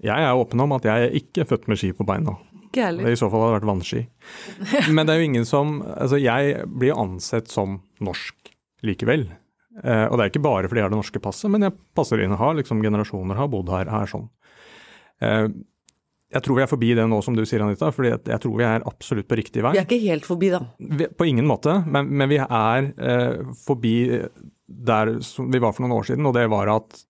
[0.04, 2.36] Jeg er åpen om at jeg er ikke født med ski på beina.
[2.68, 3.10] Ikke Det heller.
[3.10, 4.04] I så fall hadde det vært vannski.
[4.96, 8.52] Men det er jo ingen som Altså, jeg blir ansett som norsk
[8.86, 9.26] likevel.
[9.84, 12.22] Eh, og det er ikke bare fordi jeg har det norske passet, men jeg passer
[12.24, 14.26] inn, har liksom generasjoner, har bodd her, er sånn.
[15.22, 15.48] Eh,
[16.34, 18.66] jeg tror vi er forbi det nå, som du sier, Anita, fordi jeg tror vi
[18.68, 19.76] er absolutt på riktig vei.
[19.78, 20.64] Vi er ikke helt forbi, da.
[21.18, 23.96] På ingen måte, men, men vi er eh, forbi
[24.68, 27.06] der som vi var for noen år siden, og det var at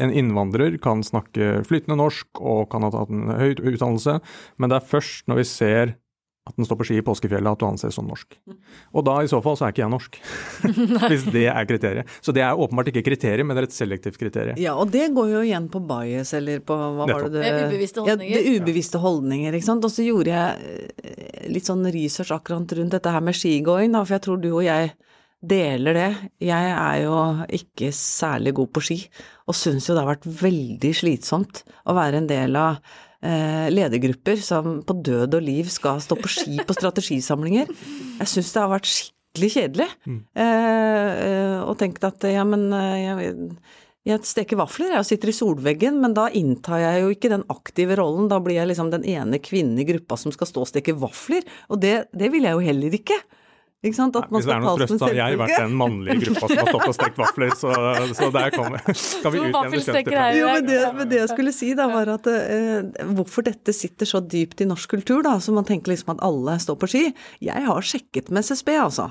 [0.00, 4.20] en innvandrer kan snakke flytende norsk og kan ha tatt en høy utdannelse,
[4.58, 5.98] men det er først når vi ser
[6.48, 8.34] at den står på ski i påskefjellet, at du anses som norsk.
[8.96, 10.16] Og da i så fall så er ikke jeg norsk.
[11.12, 12.14] Hvis det er kriteriet.
[12.24, 14.58] Så det er åpenbart ikke kriteriet, men det er et selektivt kriterium.
[14.60, 18.02] Ja, og det går jo igjen på bias, eller på hva var det det Ubevisste
[18.02, 18.32] holdninger.
[18.32, 19.86] Ja, det ubevisste holdninger, ikke sant.
[19.86, 24.02] Og så gjorde jeg eh, litt sånn research akkurat rundt dette her med skigåing, da,
[24.06, 24.94] for jeg tror du og jeg
[25.40, 26.08] deler det.
[26.44, 27.14] Jeg er jo
[27.56, 28.98] ikke særlig god på ski,
[29.48, 32.80] og syns jo det har vært veldig slitsomt å være en del av
[33.24, 37.72] eh, ledergrupper som på død og liv skal stå på ski på strategisamlinger.
[38.20, 39.90] Jeg syns det har vært skikkelig kjedelig.
[40.04, 40.20] Mm.
[40.44, 43.40] Eh, og tenkt at ja, men eh, jeg,
[44.10, 47.96] jeg steker vafler jeg sitter i solveggen, men da inntar jeg jo ikke den aktive
[48.00, 48.28] rollen.
[48.32, 51.48] Da blir jeg liksom den ene kvinnen i gruppa som skal stå og steke vafler,
[51.72, 53.22] og det, det vil jeg jo heller ikke.
[53.80, 54.16] Ikke sant?
[54.18, 56.66] At Hvis det er noe trøst, så har jeg vært den mannlige gruppa som har
[56.68, 57.70] stått og stekt vafler, så,
[58.18, 60.36] så der kommer Skal vi utjevne kjønnsdifferansen?
[60.36, 64.10] Jo, men det, men det jeg skulle si da, var at eh, hvorfor dette sitter
[64.10, 67.04] så dypt i norsk kultur, da, så man tenker liksom at alle står på ski.
[67.46, 69.08] Jeg har sjekket med SSB, altså.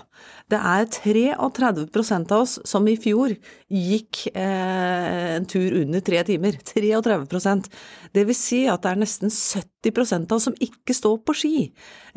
[0.50, 3.36] Det er 33% av oss som i fjor
[3.70, 6.58] gikk eh, en tur under tre timer.
[6.72, 7.70] 33%
[8.16, 11.54] Det vil si at det er nesten 70% av oss som ikke står på ski.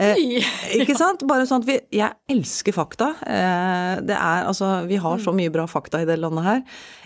[0.00, 0.16] Eh,
[0.80, 1.26] ikke sant?
[1.28, 3.12] Bare sånn at vi Jeg elsker fakta.
[3.20, 6.62] Eh, det er altså Vi har så mye bra fakta i det landet her.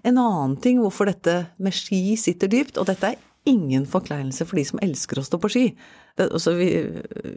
[0.06, 4.58] En annen ting hvorfor dette med ski sitter dypt, og dette er ingen forkleinelse for
[4.58, 5.66] de som elsker å stå på ski.
[6.16, 6.68] Det, altså, vi,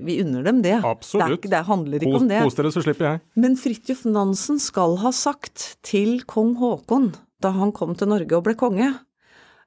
[0.08, 0.78] vi, unner dem det.
[0.88, 1.44] Absolutt.
[1.44, 2.44] Det, det handler ikke om det.
[2.48, 3.22] Kos dere, så slipper jeg.
[3.44, 7.12] Men Fridtjof Nansen skal ha sagt til kong Haakon
[7.44, 8.90] da han kom til Norge og ble konge,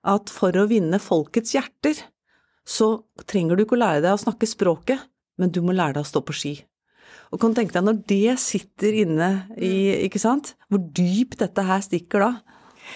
[0.03, 1.97] at for å vinne folkets hjerter,
[2.69, 5.01] så trenger du ikke å lære deg å snakke språket,
[5.41, 6.55] men du må lære deg å stå på ski.
[7.33, 11.81] Og kan tenke deg når det sitter inne i, ikke sant, hvor dypt dette her
[11.85, 12.33] stikker da.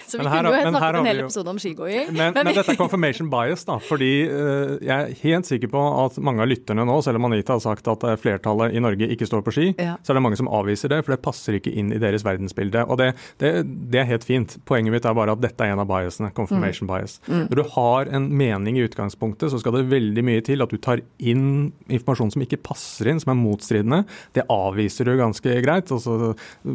[0.05, 2.11] Så vi her, kunne jo snakket en hel episode om skigåing.
[2.11, 3.77] Men, men, men, dette er confirmation bias, da.
[3.83, 7.57] Fordi uh, jeg er helt sikker på at mange av lytterne nå, selv om Anita
[7.57, 9.95] har sagt at eh, flertallet i Norge ikke står på ski, ja.
[10.03, 12.85] så er det mange som avviser det, for det passer ikke inn i deres verdensbilde.
[12.87, 13.53] Og det, det,
[13.91, 14.57] det er helt fint.
[14.67, 16.31] Poenget mitt er bare at dette er en av biasene.
[16.37, 16.93] Confirmation mm.
[16.93, 17.17] bias.
[17.27, 17.45] Mm.
[17.47, 20.79] Når du har en mening i utgangspunktet, så skal det veldig mye til at du
[20.81, 24.03] tar inn informasjon som ikke passer inn, som er motstridende.
[24.35, 26.17] Det avviser du ganske greit, og så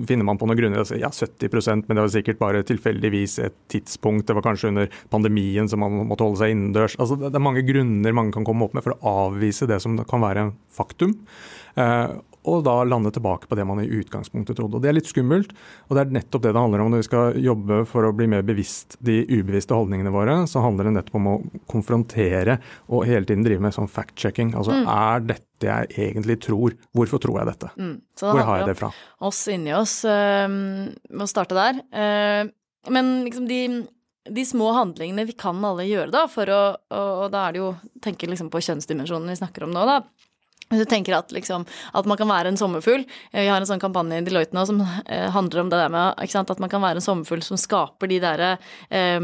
[0.08, 3.11] finner man på noen grunner og sier ja, 70% men det var sikkert bare tilfeldig
[3.12, 6.96] tilfeldigvis et tidspunkt, det var kanskje under pandemien som man måtte holde seg innendørs.
[6.98, 9.96] Altså, det er mange grunner mange kan komme opp med for å avvise det som
[9.98, 11.16] kan være en faktum.
[11.76, 14.76] Eh, og da lande tilbake på det man i utgangspunktet trodde.
[14.76, 15.52] Og Det er litt skummelt,
[15.88, 18.26] og det er nettopp det det handler om når vi skal jobbe for å bli
[18.30, 20.40] mer bevisst de ubevisste holdningene våre.
[20.50, 21.36] Så handler det nettopp om å
[21.70, 22.58] konfrontere
[22.88, 24.56] og hele tiden drive med sånn fact-checking.
[24.58, 24.88] Altså mm.
[24.90, 26.74] er dette jeg egentlig tror?
[26.96, 27.70] Hvorfor tror jeg dette?
[27.78, 27.94] Mm.
[28.18, 28.90] Hvor har jeg det fra?
[29.22, 32.50] Oss inni oss, uh, må starte der.
[32.91, 33.61] Men liksom de,
[34.30, 37.70] de små handlingene vi kan alle gjøre, da, for å Og, da er det jo
[38.03, 40.01] Tenker liksom på kjønnsdimensjonen vi snakker om nå, da.
[40.72, 43.83] Hvis du tenker at, liksom, at man kan være en sommerfugl Vi har en sånn
[43.83, 47.03] kampanje i Deloitte nå som eh, handler om det der med at man kan være
[47.03, 48.55] en sommerfugl som skaper de derre
[48.89, 49.20] eh,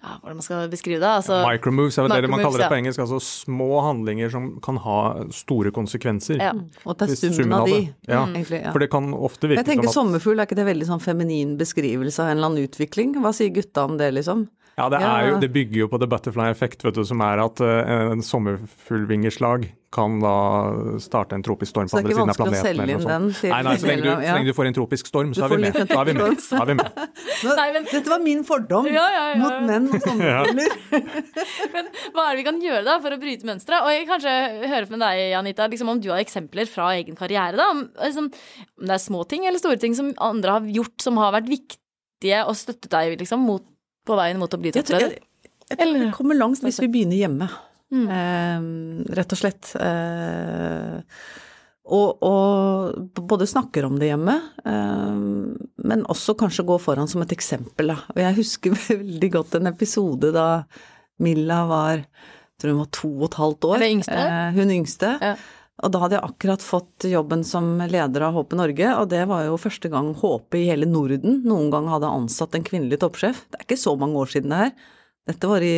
[0.00, 1.08] ja, hvordan man skal beskrive det.
[1.20, 3.02] Altså, micromoves er det man kaller det på engelsk.
[3.04, 5.00] Altså små handlinger som kan ha
[5.34, 6.40] store konsekvenser.
[6.40, 6.54] Ja.
[6.84, 7.82] Og det er summen av de.
[8.08, 8.22] Ja.
[8.24, 8.38] Mm.
[8.38, 8.72] Egentlig, ja.
[8.72, 11.04] For det kan ofte virke Jeg tenker som at sommerfugl, er ikke det veldig sånn
[11.04, 13.12] feminin beskrivelse av en eller annen utvikling?
[13.20, 14.46] Hva sier gutta om det, liksom?
[14.80, 17.60] Ja, det, jo, det, bygger jo på the butterfly effect, vet du, som er at
[17.60, 20.34] uh, en sommerfuglvingeslag kan da
[21.02, 22.54] starte en tropisk storm på andre siden av planeten.
[22.54, 23.24] Så det er ikke vanskelig å selge inn den?
[23.34, 25.50] Til nei, nei, så lenge, du, så lenge du får en tropisk storm, så er
[25.50, 25.78] vi med.
[25.90, 26.44] Da er vi med.
[26.60, 27.00] Er vi med.
[27.44, 29.40] Nå, nei, men, dette var min fordom ja, ja, ja.
[29.40, 30.76] mot menn og sommerfugler.
[31.74, 33.82] men hva er det vi kan gjøre da for å bryte mønsteret?
[33.82, 34.34] Og jeg kanskje
[34.70, 37.58] høre med deg, Anita, liksom, om du har eksempler fra egen karriere.
[37.58, 41.02] da, om, liksom, om det er små ting eller store ting som andre har gjort
[41.02, 43.66] som har vært viktige og støttet deg liksom, mot
[44.06, 45.18] på veien mot å bli toppleder?
[45.70, 47.50] Jeg, tror vi kommer langt hvis vi begynner hjemme,
[47.92, 48.08] mm.
[48.16, 49.72] eh, rett og slett.
[49.80, 50.98] Eh,
[51.90, 55.22] og, og, både snakker om det hjemme, eh,
[55.90, 57.94] men også kanskje går foran som et eksempel.
[57.94, 60.50] Og jeg husker veldig godt en episode da
[61.20, 62.04] Milla var
[62.60, 63.82] jeg tror hun var to og et halvt år.
[63.86, 64.20] Yngste?
[64.20, 65.10] Eh, hun yngste.
[65.24, 65.32] Ja.
[65.80, 69.46] Og da hadde jeg akkurat fått jobben som leder av Håpe Norge, og det var
[69.46, 73.46] jo første gang Håpe i hele Norden noen gang hadde ansatt en kvinnelig toppsjef.
[73.48, 74.74] Det er ikke så mange år siden det her.
[75.30, 75.74] Dette var i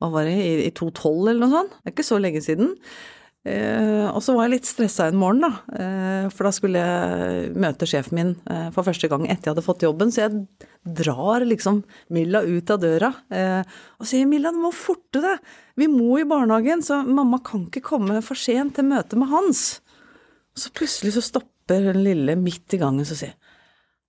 [0.00, 1.76] hva var det, i, i 2012 eller noe sånt.
[1.78, 2.74] Det er ikke så lenge siden.
[3.46, 5.50] Eh, og så var jeg litt stressa en morgen, da.
[5.78, 9.64] Eh, for da skulle jeg møte sjefen min eh, for første gang etter jeg hadde
[9.66, 10.10] fått jobben.
[10.10, 10.40] Så jeg
[10.98, 11.84] drar liksom
[12.14, 13.62] Milla ut av døra eh,
[14.00, 15.54] og sier 'Milla, du må forte deg.
[15.78, 19.78] Vi må i barnehagen, så mamma kan ikke komme for sent til møtet med Hans'.
[20.56, 23.36] Og så plutselig så stopper den lille midt i gangen og sier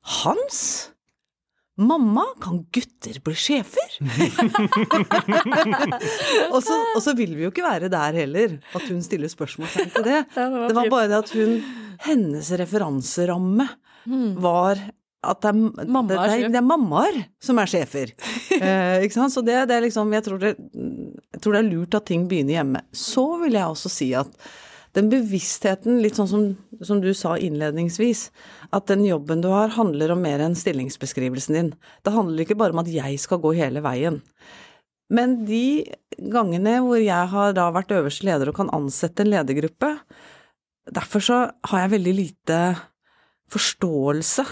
[0.01, 0.89] 'Hans?
[1.77, 3.97] Mamma, kan gutter bli sjefer?
[6.53, 9.91] og, så, og, så, vil vi jo ikke være der heller, at hun stiller spørsmålstegn
[9.93, 10.23] til det.
[10.33, 11.59] det var bare det at hun
[12.01, 13.65] Hennes referanseramme
[14.05, 14.33] hmm.
[14.41, 14.81] var
[15.27, 18.13] at det er, mamma det, det, det er, mammaer som er sjefer.
[18.57, 19.33] eh, ikke sant?
[19.33, 22.59] Så det, det, er liksom jeg tror, jeg tror det er lurt at ting begynner
[22.59, 22.83] hjemme.
[22.95, 24.29] Så vil jeg også si at
[24.97, 26.45] den bevisstheten, litt sånn som,
[26.81, 28.27] som, du sa innledningsvis,
[28.73, 31.73] at den jobben du har, handler om mer enn stillingsbeskrivelsen din.
[32.01, 34.21] Det handler ikke bare om at jeg skal gå hele veien.
[35.13, 35.85] Men de
[36.17, 39.93] gangene hvor jeg har da vært øverste leder og kan ansette en ledergruppe,
[40.91, 41.39] derfor så
[41.69, 42.59] har jeg veldig lite
[43.53, 44.43] forståelse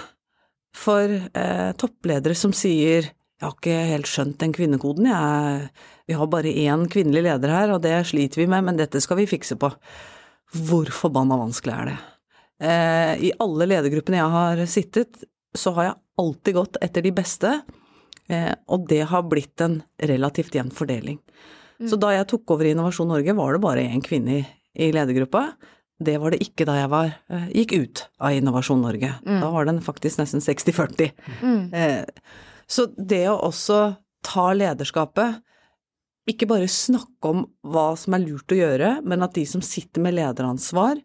[0.76, 5.66] for eh, toppledere som sier jeg har ikke helt skjønt den kvinnekoden, jeg,
[6.08, 9.20] vi har bare én kvinnelig leder her, og det sliter vi med, men dette skal
[9.20, 9.74] vi fikse på.
[10.54, 11.98] Hvor forbanna vanskelig er det?
[12.66, 15.24] Eh, I alle ledergruppene jeg har sittet,
[15.56, 17.52] så har jeg alltid gått etter de beste,
[18.30, 21.20] eh, og det har blitt en relativt jevn fordeling.
[21.80, 21.90] Mm.
[21.92, 25.50] Så da jeg tok over i Innovasjon Norge, var det bare én kvinne i, ledergruppa.
[26.00, 29.12] Det var det ikke da jeg var, eh, gikk ut av Innovasjon Norge.
[29.26, 29.40] Mm.
[29.44, 31.12] Da var den faktisk nesten 60-40.
[31.42, 32.06] Mm.
[32.68, 35.42] Så det å også ta lederskapet
[36.30, 40.02] ikke bare snakke om hva som er lurt å gjøre, men at de som sitter
[40.02, 41.02] med lederansvar,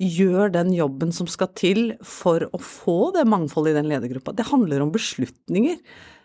[0.00, 4.34] gjør den jobben som skal til for å få det mangfoldet i den ledergruppa.
[4.34, 5.78] Det handler om beslutninger.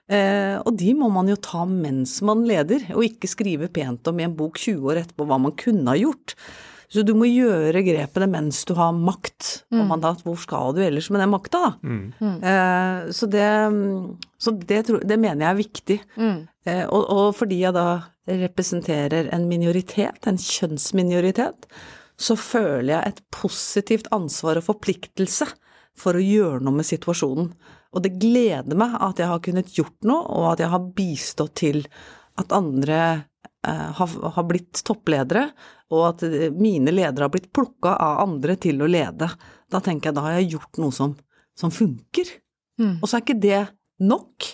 [0.10, 4.22] Eh, og de må man jo ta mens man leder, og ikke skrive pent om
[4.22, 6.34] i en bok 20 år etterpå hva man kunne ha gjort.
[6.90, 9.64] Så du må gjøre grepene mens du har makt.
[9.70, 9.82] Mm.
[9.82, 11.72] Og mandat, hvor skal du ellers med den makta, da?
[11.86, 12.02] Mm.
[12.18, 12.40] mm.
[12.52, 13.50] Eh, så det,
[14.42, 16.00] så det, det, mener jeg er viktig.
[16.18, 16.40] Mm.
[16.66, 17.88] Eh, og, og, fordi jeg da
[18.30, 21.70] representerer en minoritet, en kjønnsminoritet,
[22.20, 25.48] så føler jeg et positivt ansvar og forpliktelse
[26.00, 27.54] for å gjøre noe med situasjonen.
[27.90, 31.56] Og det gleder meg at jeg har kunnet gjort noe, og at jeg har bistått
[31.62, 31.84] til
[32.40, 33.29] at andre
[33.68, 35.50] har, har, blitt toppledere,
[35.92, 36.22] og at
[36.56, 39.28] mine ledere har blitt plukka av andre til å lede.
[39.70, 41.16] Da tenker jeg da har jeg gjort noe som,
[41.60, 42.32] som funker.
[42.80, 43.00] Mm.
[43.02, 43.64] Og så er ikke det
[44.00, 44.48] nok,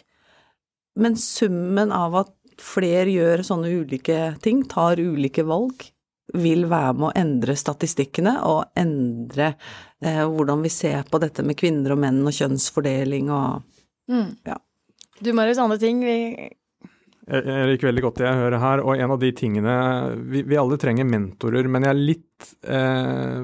[0.97, 5.86] men summen av at flere gjør sånne ulike ting, tar ulike valg,
[6.36, 9.51] vil være med å endre statistikkene og endre
[10.01, 13.62] eh, hvordan vi ser på dette med kvinner og menn og kjønnsfordeling og
[14.12, 14.30] mm.
[14.47, 14.58] ja.
[15.22, 16.18] Du Marius, andre ting vi
[17.26, 19.76] jeg liker veldig godt det jeg hører her, og en av de tingene
[20.30, 23.39] Vi, vi alle trenger mentorer, men jeg er litt eh,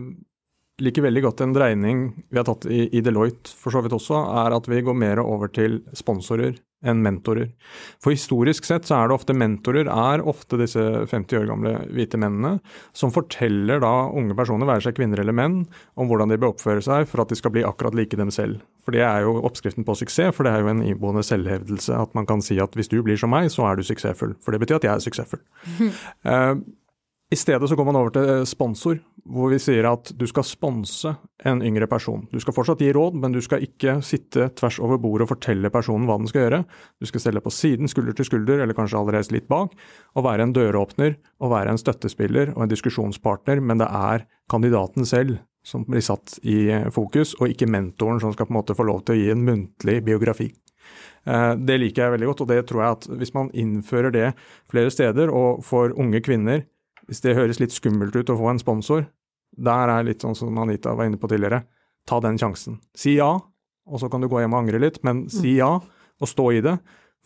[0.82, 4.18] liker veldig godt en dreining vi har tatt i, i, Deloitte for så vidt også,
[4.44, 7.52] er at vi går mer over til sponsorer enn mentorer.
[8.02, 12.18] For historisk sett så er det ofte mentorer er ofte disse 50 år gamle hvite
[12.18, 12.56] mennene
[12.98, 15.60] som forteller da unge personer, være seg kvinner eller menn,
[15.94, 18.66] om hvordan de bør oppføre seg for at de skal bli akkurat like dem selv.
[18.82, 22.18] For det er jo oppskriften på suksess, for det er jo en iboende selvhevdelse at
[22.18, 24.34] man kan si at hvis du blir som meg, så er du suksessfull.
[24.42, 25.46] For det betyr at jeg er suksessfull.
[27.32, 28.98] I stedet så går man over til eh, sponsor,
[29.32, 31.14] hvor vi sier at du skal sponse
[31.48, 32.26] en yngre person.
[32.28, 35.72] Du skal fortsatt gi råd, men du skal ikke sitte tvers over bordet og fortelle
[35.72, 36.60] personen hva den skal gjøre.
[37.00, 39.78] Du skal stelle på siden, skulder til skulder, eller kanskje allerede litt bak,
[40.20, 45.08] og være en døråpner og være en støttespiller og en diskusjonspartner, men det er kandidaten
[45.08, 48.90] selv som blir satt i fokus, og ikke mentoren som skal på en måte få
[48.90, 50.50] lov til å gi en muntlig biografi.
[51.30, 54.28] Eh, det liker jeg veldig godt, og det tror jeg at hvis man innfører det
[54.72, 56.66] flere steder, og for unge kvinner
[57.12, 59.04] hvis det høres litt skummelt ut å få en sponsor,
[59.52, 61.66] der er litt sånn som Anita var inne på tidligere,
[62.08, 62.80] ta den sjansen.
[62.96, 63.34] Si ja,
[63.92, 65.74] og så kan du gå hjem og angre litt, men si ja,
[66.22, 66.78] og stå i det.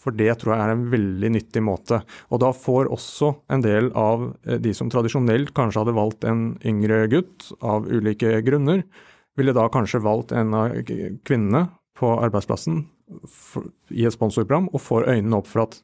[0.02, 2.02] For det tror jeg er en veldig nyttig måte.
[2.34, 6.50] Og da får også en del av eh, de som tradisjonelt kanskje hadde valgt en
[6.68, 8.84] yngre gutt av ulike grunner,
[9.40, 10.76] ville da kanskje valgt en av
[11.28, 12.84] kvinnene på arbeidsplassen
[13.94, 15.80] i et sponsorprogram, og får øynene opp for at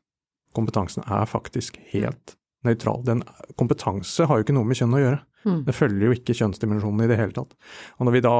[0.57, 2.35] kompetansen er faktisk helt
[2.67, 3.03] nøytral.
[3.07, 3.23] Den
[3.59, 5.21] kompetanse har jo ikke noe med kjønn å gjøre.
[5.45, 5.61] Mm.
[5.67, 7.55] Det følger jo ikke kjønnsdimensjonen i det hele tatt.
[7.97, 8.35] Og når vi da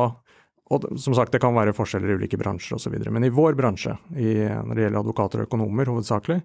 [0.71, 2.93] og som sagt, det kan være forskjeller i ulike bransjer osv.
[3.11, 6.37] Men i vår bransje, i, når det gjelder advokater og økonomer hovedsakelig,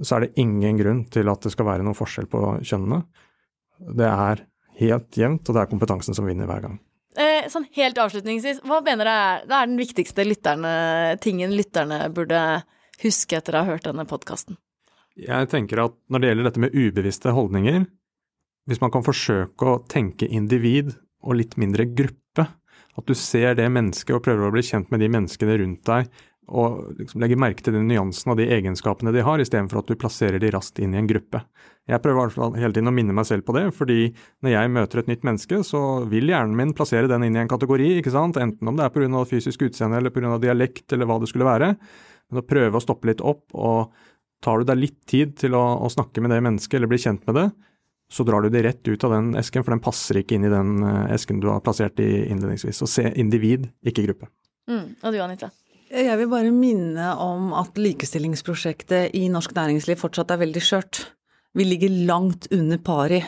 [0.00, 3.02] så er det ingen grunn til at det skal være noen forskjell på kjønnene.
[4.00, 4.46] Det er
[4.80, 6.80] helt jevnt, og det er kompetansen som vinner hver gang.
[7.20, 10.72] Eh, sånn helt avslutningsvis, hva mener du er, er den viktigste lytterne,
[11.20, 12.40] tingen lytterne burde
[13.02, 14.56] huske etter å ha hørt denne podkasten?
[15.20, 17.84] Jeg tenker at når det gjelder dette med ubevisste holdninger,
[18.68, 20.94] hvis man kan forsøke å tenke individ
[21.26, 22.46] og litt mindre gruppe,
[22.98, 26.10] at du ser det mennesket og prøver å bli kjent med de menneskene rundt deg,
[26.50, 29.98] og liksom legger merke til de nyansene og de egenskapene de har, istedenfor at du
[29.98, 31.44] plasserer de raskt inn i en gruppe.
[31.90, 34.10] Jeg prøver hele tiden å minne meg selv på det, fordi
[34.42, 37.50] når jeg møter et nytt menneske, så vil hjernen min plassere den inn i en
[37.50, 39.24] kategori, ikke sant, enten om det er pga.
[39.30, 40.38] fysisk utseende eller pga.
[40.42, 41.74] dialekt eller hva det skulle være.
[42.30, 43.94] Men å prøve å stoppe litt opp, og
[44.44, 47.26] tar du deg litt tid til å, å snakke med det mennesket, eller bli kjent
[47.28, 47.46] med det,
[48.10, 50.52] så drar du det rett ut av den esken, for den passer ikke inn i
[50.52, 52.82] den eh, esken du har plassert i innledningsvis.
[52.82, 54.30] Så se individ, ikke gruppe.
[54.70, 54.96] Mm.
[54.98, 55.50] Og du Anita?
[55.90, 61.04] Jeg vil bare minne om at likestillingsprosjektet i norsk næringsliv fortsatt er veldig skjørt.
[61.58, 63.18] Vi ligger langt under pari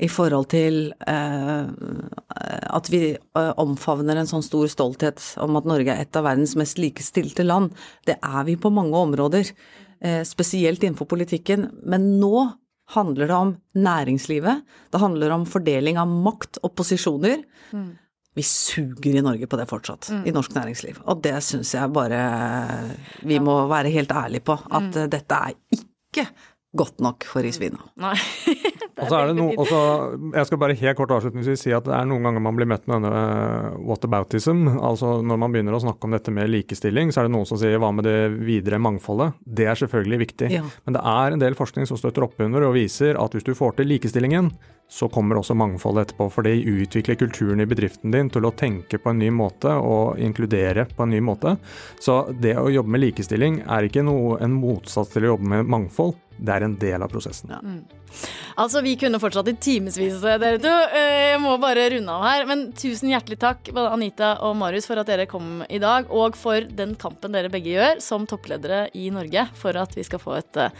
[0.00, 1.70] i forhold til eh,
[2.76, 6.56] at vi eh, omfavner en sånn stor stolthet om at Norge er et av verdens
[6.60, 7.72] mest likestilte land.
[8.08, 9.52] Det er vi på mange områder,
[10.24, 11.66] spesielt innenfor politikken.
[11.84, 12.46] Men nå
[12.94, 17.42] handler det om næringslivet, det handler om fordeling av makt og posisjoner.
[17.76, 17.90] Mm.
[18.34, 20.24] Vi suger i Norge på det fortsatt, mm.
[20.26, 21.00] i norsk næringsliv.
[21.10, 22.20] Og det syns jeg bare
[23.26, 25.08] vi må være helt ærlige på, at mm.
[25.12, 26.26] dette er ikke
[26.76, 27.80] godt nok for isvina.
[28.04, 28.14] Nei.
[29.00, 29.80] og så er det noe, også,
[30.36, 32.86] Jeg skal bare helt kort avslutningsvis si at det er noen ganger man blir møtt
[32.86, 34.66] med denne uh, whataboutism.
[34.78, 37.60] Altså når man begynner å snakke om dette med likestilling, så er det noen som
[37.60, 39.40] sier hva med det videre mangfoldet?
[39.42, 40.50] Det er selvfølgelig viktig.
[40.60, 40.66] Ja.
[40.86, 43.56] Men det er en del forskning som støtter opp under og viser at hvis du
[43.58, 44.52] får til likestillingen,
[44.90, 46.26] så kommer også mangfoldet etterpå.
[46.34, 50.18] For det utvikler kulturen i bedriften din til å tenke på en ny måte og
[50.22, 51.54] inkludere på en ny måte.
[52.02, 55.70] Så det å jobbe med likestilling er ikke noe, en motsats til å jobbe med
[55.70, 57.52] mangfold det er en del av prosessen.
[57.52, 57.58] Ja.
[57.60, 57.82] Mm.
[58.60, 60.72] Altså, Vi kunne fortsatt i timevis, dere to.
[60.96, 62.46] Eh, jeg må bare runde av her.
[62.48, 66.08] Men tusen hjertelig takk, både Anita og Marius, for at dere kom i dag.
[66.10, 70.22] Og for den kampen dere begge gjør som toppledere i Norge for at vi skal
[70.22, 70.74] få et eh,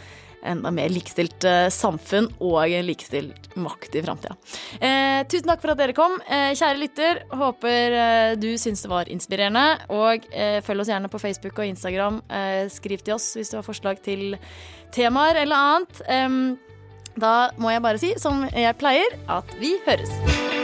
[0.46, 4.36] enda mer likestilt uh, samfunn og likestilt makt i framtida.
[4.80, 6.16] Eh, tusen takk for at dere kom.
[6.26, 9.66] Eh, kjære lytter, håper eh, du syns det var inspirerende.
[9.94, 12.20] Og eh, følg oss gjerne på Facebook og Instagram.
[12.30, 14.36] Eh, skriv til oss hvis du har forslag til
[14.94, 16.58] temaer eller annet.
[17.20, 20.59] da må jeg bare si, som jeg pleier, at vi høres.